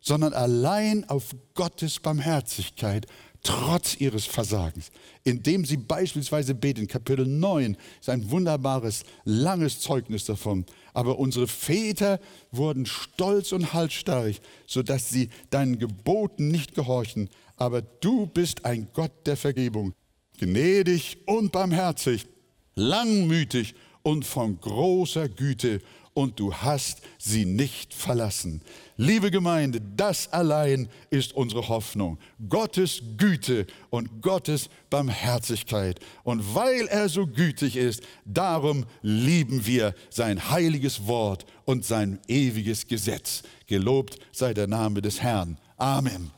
sondern 0.00 0.32
allein 0.32 1.08
auf 1.08 1.36
Gottes 1.54 2.00
Barmherzigkeit 2.00 3.06
trotz 3.42 4.00
ihres 4.00 4.26
Versagens, 4.26 4.90
indem 5.24 5.64
sie 5.64 5.76
beispielsweise 5.76 6.54
beten. 6.54 6.86
Kapitel 6.88 7.26
9 7.26 7.76
ist 8.00 8.08
ein 8.08 8.28
wunderbares, 8.30 9.04
langes 9.24 9.80
Zeugnis 9.80 10.24
davon. 10.24 10.64
Aber 10.98 11.20
unsere 11.20 11.46
Väter 11.46 12.18
wurden 12.50 12.84
stolz 12.84 13.52
und 13.52 13.72
halsstarrig, 13.72 14.40
sodass 14.66 15.10
sie 15.10 15.30
deinen 15.48 15.78
Geboten 15.78 16.48
nicht 16.48 16.74
gehorchen. 16.74 17.28
Aber 17.56 17.82
du 17.82 18.26
bist 18.26 18.64
ein 18.64 18.88
Gott 18.92 19.12
der 19.24 19.36
Vergebung, 19.36 19.94
gnädig 20.40 21.18
und 21.26 21.52
barmherzig, 21.52 22.26
langmütig 22.74 23.76
und 24.02 24.26
von 24.26 24.58
großer 24.60 25.28
Güte 25.28 25.82
und 26.18 26.40
du 26.40 26.52
hast 26.52 27.00
sie 27.16 27.44
nicht 27.44 27.94
verlassen. 27.94 28.60
Liebe 28.96 29.30
Gemeinde, 29.30 29.80
das 29.96 30.32
allein 30.32 30.88
ist 31.10 31.32
unsere 31.32 31.68
Hoffnung. 31.68 32.18
Gottes 32.48 33.00
Güte 33.16 33.68
und 33.90 34.20
Gottes 34.20 34.68
Barmherzigkeit. 34.90 36.00
Und 36.24 36.56
weil 36.56 36.88
er 36.88 37.08
so 37.08 37.24
gütig 37.24 37.76
ist, 37.76 38.02
darum 38.24 38.84
lieben 39.00 39.64
wir 39.64 39.94
sein 40.10 40.50
heiliges 40.50 41.06
Wort 41.06 41.46
und 41.64 41.84
sein 41.84 42.18
ewiges 42.26 42.88
Gesetz. 42.88 43.44
Gelobt 43.68 44.18
sei 44.32 44.54
der 44.54 44.66
Name 44.66 45.00
des 45.00 45.22
Herrn. 45.22 45.56
Amen. 45.76 46.32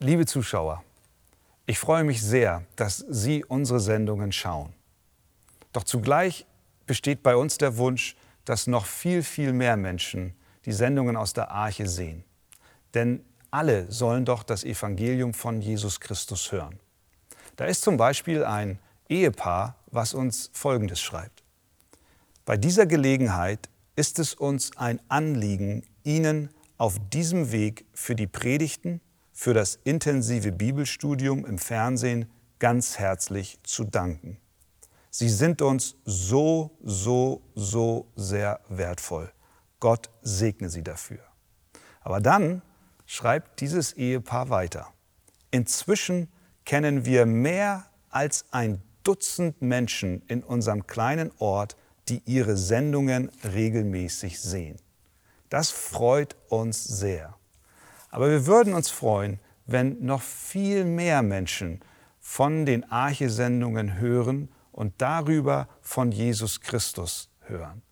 Liebe 0.00 0.26
Zuschauer, 0.26 0.82
ich 1.66 1.78
freue 1.78 2.02
mich 2.02 2.20
sehr, 2.20 2.66
dass 2.74 2.98
Sie 3.08 3.44
unsere 3.44 3.78
Sendungen 3.78 4.32
schauen. 4.32 4.72
Doch 5.74 5.82
zugleich 5.82 6.46
besteht 6.86 7.22
bei 7.22 7.36
uns 7.36 7.58
der 7.58 7.76
Wunsch, 7.76 8.16
dass 8.46 8.66
noch 8.66 8.86
viel, 8.86 9.22
viel 9.22 9.52
mehr 9.52 9.76
Menschen 9.76 10.34
die 10.64 10.72
Sendungen 10.72 11.16
aus 11.16 11.34
der 11.34 11.50
Arche 11.50 11.86
sehen. 11.88 12.24
Denn 12.94 13.24
alle 13.50 13.90
sollen 13.90 14.24
doch 14.24 14.44
das 14.44 14.64
Evangelium 14.64 15.34
von 15.34 15.60
Jesus 15.60 16.00
Christus 16.00 16.52
hören. 16.52 16.78
Da 17.56 17.66
ist 17.66 17.82
zum 17.82 17.96
Beispiel 17.96 18.44
ein 18.44 18.78
Ehepaar, 19.08 19.76
was 19.90 20.14
uns 20.14 20.50
Folgendes 20.52 21.00
schreibt. 21.00 21.42
Bei 22.44 22.56
dieser 22.56 22.86
Gelegenheit 22.86 23.68
ist 23.96 24.18
es 24.18 24.34
uns 24.34 24.76
ein 24.76 25.00
Anliegen, 25.08 25.82
Ihnen 26.04 26.50
auf 26.78 26.98
diesem 27.12 27.50
Weg 27.50 27.84
für 27.94 28.14
die 28.14 28.26
Predigten, 28.26 29.00
für 29.32 29.54
das 29.54 29.78
intensive 29.82 30.52
Bibelstudium 30.52 31.44
im 31.44 31.58
Fernsehen 31.58 32.30
ganz 32.58 32.98
herzlich 32.98 33.58
zu 33.64 33.84
danken. 33.84 34.38
Sie 35.16 35.28
sind 35.28 35.62
uns 35.62 35.94
so, 36.04 36.76
so, 36.82 37.40
so 37.54 38.10
sehr 38.16 38.58
wertvoll. 38.68 39.30
Gott 39.78 40.10
segne 40.22 40.68
Sie 40.68 40.82
dafür. 40.82 41.20
Aber 42.00 42.20
dann 42.20 42.62
schreibt 43.06 43.60
dieses 43.60 43.92
Ehepaar 43.92 44.50
weiter. 44.50 44.88
Inzwischen 45.52 46.32
kennen 46.64 47.04
wir 47.04 47.26
mehr 47.26 47.84
als 48.10 48.46
ein 48.50 48.82
Dutzend 49.04 49.62
Menschen 49.62 50.20
in 50.26 50.42
unserem 50.42 50.88
kleinen 50.88 51.30
Ort, 51.38 51.76
die 52.08 52.20
ihre 52.24 52.56
Sendungen 52.56 53.30
regelmäßig 53.44 54.40
sehen. 54.40 54.78
Das 55.48 55.70
freut 55.70 56.34
uns 56.48 56.82
sehr. 56.82 57.36
Aber 58.10 58.30
wir 58.30 58.46
würden 58.46 58.74
uns 58.74 58.90
freuen, 58.90 59.38
wenn 59.64 60.04
noch 60.04 60.22
viel 60.22 60.84
mehr 60.84 61.22
Menschen 61.22 61.82
von 62.18 62.66
den 62.66 62.90
Arche-Sendungen 62.90 64.00
hören 64.00 64.48
und 64.74 64.94
darüber 64.98 65.68
von 65.80 66.10
Jesus 66.10 66.60
Christus 66.60 67.30
hören. 67.42 67.82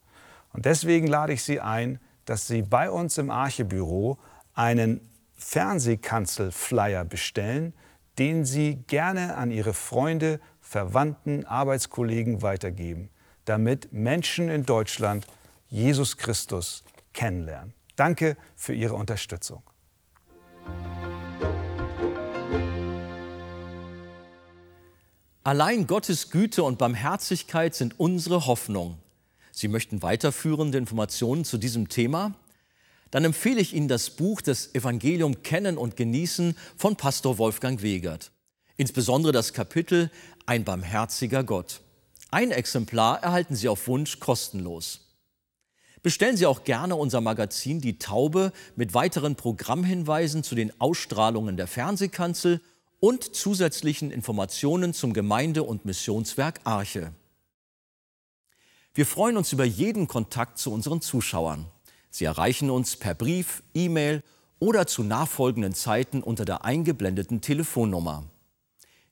Und 0.53 0.67
deswegen 0.67 1.07
lade 1.07 1.33
ich 1.33 1.43
Sie 1.43 1.61
ein, 1.61 2.01
dass 2.25 2.47
Sie 2.47 2.63
bei 2.63 2.91
uns 2.91 3.19
im 3.19 3.31
Archebüro 3.31 4.19
einen 4.55 5.01
Fernsehkanzel-Flyer 5.35 7.05
bestellen, 7.05 7.73
den 8.19 8.45
Sie 8.45 8.77
gerne 8.87 9.37
an 9.37 9.51
Ihre 9.51 9.75
Freunde, 9.75 10.41
Verwandten, 10.61 11.45
Arbeitskollegen 11.47 12.43
weitergeben, 12.43 13.11
damit 13.45 13.93
Menschen 13.93 14.49
in 14.49 14.65
Deutschland 14.65 15.27
Jesus 15.69 16.17
Christus 16.17 16.85
kennenlernen. 17.13 17.75
Danke 17.97 18.37
für 18.57 18.75
Ihre 18.75 18.95
Unterstützung. 18.95 19.63
Allein 25.45 25.89
Gottes 25.89 26.31
Güte 26.31 26.63
und 26.63 26.79
Barmherzigkeit 26.79 27.75
sind 27.75 27.99
unsere 27.99 28.47
Hoffnung. 28.47 28.99
Sie 29.51 29.67
möchten 29.67 30.01
weiterführende 30.01 30.79
Informationen 30.79 31.45
zu 31.45 31.59
diesem 31.59 31.89
Thema? 31.89 32.35
Dann 33.11 33.25
empfehle 33.25 33.61
ich 33.61 33.75
Ihnen 33.75 33.89
das 33.89 34.11
Buch 34.11 34.41
des 34.41 34.73
Evangelium 34.73 35.43
Kennen 35.43 35.79
und 35.79 35.97
Genießen 35.97 36.57
von 36.77 36.95
Pastor 36.95 37.39
Wolfgang 37.39 37.83
Wegert. 37.83 38.31
Insbesondere 38.77 39.33
das 39.33 39.53
Kapitel 39.53 40.13
Ein 40.47 40.63
barmherziger 40.63 41.43
Gott. 41.43 41.81
Ein 42.31 42.53
Exemplar 42.53 43.21
erhalten 43.25 43.57
Sie 43.57 43.69
auf 43.69 43.89
Wunsch 43.89 44.21
kostenlos. 44.21 45.01
Bestellen 46.05 46.37
Sie 46.37 46.47
auch 46.47 46.63
gerne 46.63 46.95
unser 46.95 47.21
Magazin 47.21 47.81
Die 47.81 47.99
Taube 47.99 48.53
mit 48.77 48.95
weiteren 48.95 49.35
Programmhinweisen 49.35 50.45
zu 50.45 50.55
den 50.55 50.81
Ausstrahlungen 50.81 51.57
der 51.57 51.67
Fernsehkanzel 51.67 52.61
und 53.03 53.35
zusätzlichen 53.35 54.13
Informationen 54.13 54.95
zum 54.95 55.13
Gemeinde- 55.13 55.65
und 55.65 55.85
Missionswerk 55.85 56.61
Arche. 56.63 57.13
Wir 58.95 59.07
freuen 59.07 59.37
uns 59.37 59.53
über 59.53 59.65
jeden 59.65 60.07
Kontakt 60.07 60.57
zu 60.59 60.73
unseren 60.73 61.01
Zuschauern. 61.01 61.67
Sie 62.11 62.25
erreichen 62.25 62.71
uns 62.71 62.95
per 62.95 63.17
Brief, 63.17 63.65
E-Mail 63.75 64.23
oder 64.61 64.87
zu 64.87 65.03
nachfolgenden 65.03 65.75
Zeiten 65.75 66.23
unter 66.23 66.45
der 66.45 66.65
eingeblendeten 66.65 67.41
Telefonnummer. 67.41 68.23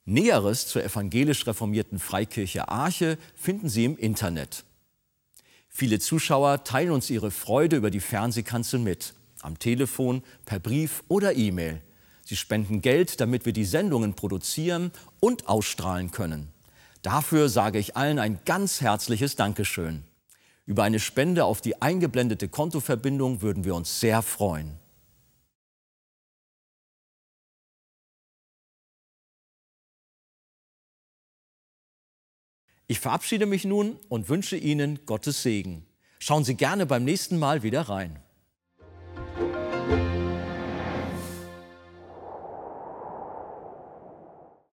Näheres 0.05 0.69
zur 0.69 0.85
evangelisch 0.85 1.45
reformierten 1.49 1.99
Freikirche 1.99 2.69
Arche 2.69 3.19
finden 3.35 3.69
Sie 3.69 3.87
im 3.87 3.97
Internet. 3.97 4.63
Viele 5.69 5.99
Zuschauer 5.99 6.63
teilen 6.63 6.93
uns 6.93 7.11
ihre 7.11 7.33
Freude 7.33 7.75
über 7.75 7.91
die 7.91 7.99
Fernsehkanzel 7.99 8.79
mit, 8.79 9.15
am 9.41 9.59
Telefon, 9.59 10.23
per 10.47 10.61
Brief 10.61 11.03
oder 11.09 11.35
E-Mail. 11.35 11.83
Sie 12.31 12.37
spenden 12.37 12.81
Geld, 12.81 13.21
damit 13.21 13.45
wir 13.45 13.53
die 13.53 13.65
Sendungen 13.65 14.15
produzieren 14.15 14.93
und 15.19 15.49
ausstrahlen 15.49 16.13
können. 16.13 16.47
Dafür 17.03 17.49
sage 17.49 17.81
ich 17.81 17.97
allen 17.97 18.21
ein 18.21 18.39
ganz 18.45 18.81
herzliches 18.81 19.35
Dankeschön. 19.35 20.05
Über 20.65 20.85
eine 20.85 21.01
Spende 21.01 21.45
auf 21.45 21.61
die 21.61 21.83
eingeblendete 21.83 22.49
Kontoverbindung 22.49 23.43
würden 23.43 23.65
wir 23.65 23.75
uns 23.75 23.99
sehr 23.99 24.23
freuen. 24.23 24.79
Ich 32.87 33.01
verabschiede 33.01 33.47
mich 33.47 33.65
nun 33.65 33.99
und 34.09 34.29
wünsche 34.29 34.57
Ihnen 34.57 35.05
Gottes 35.05 35.43
Segen. 35.43 35.85
Schauen 36.21 36.45
Sie 36.45 36.55
gerne 36.55 36.87
beim 36.87 37.03
nächsten 37.03 37.41
Mal 37.41 37.65
wieder 37.65 37.89
rein. 37.89 38.21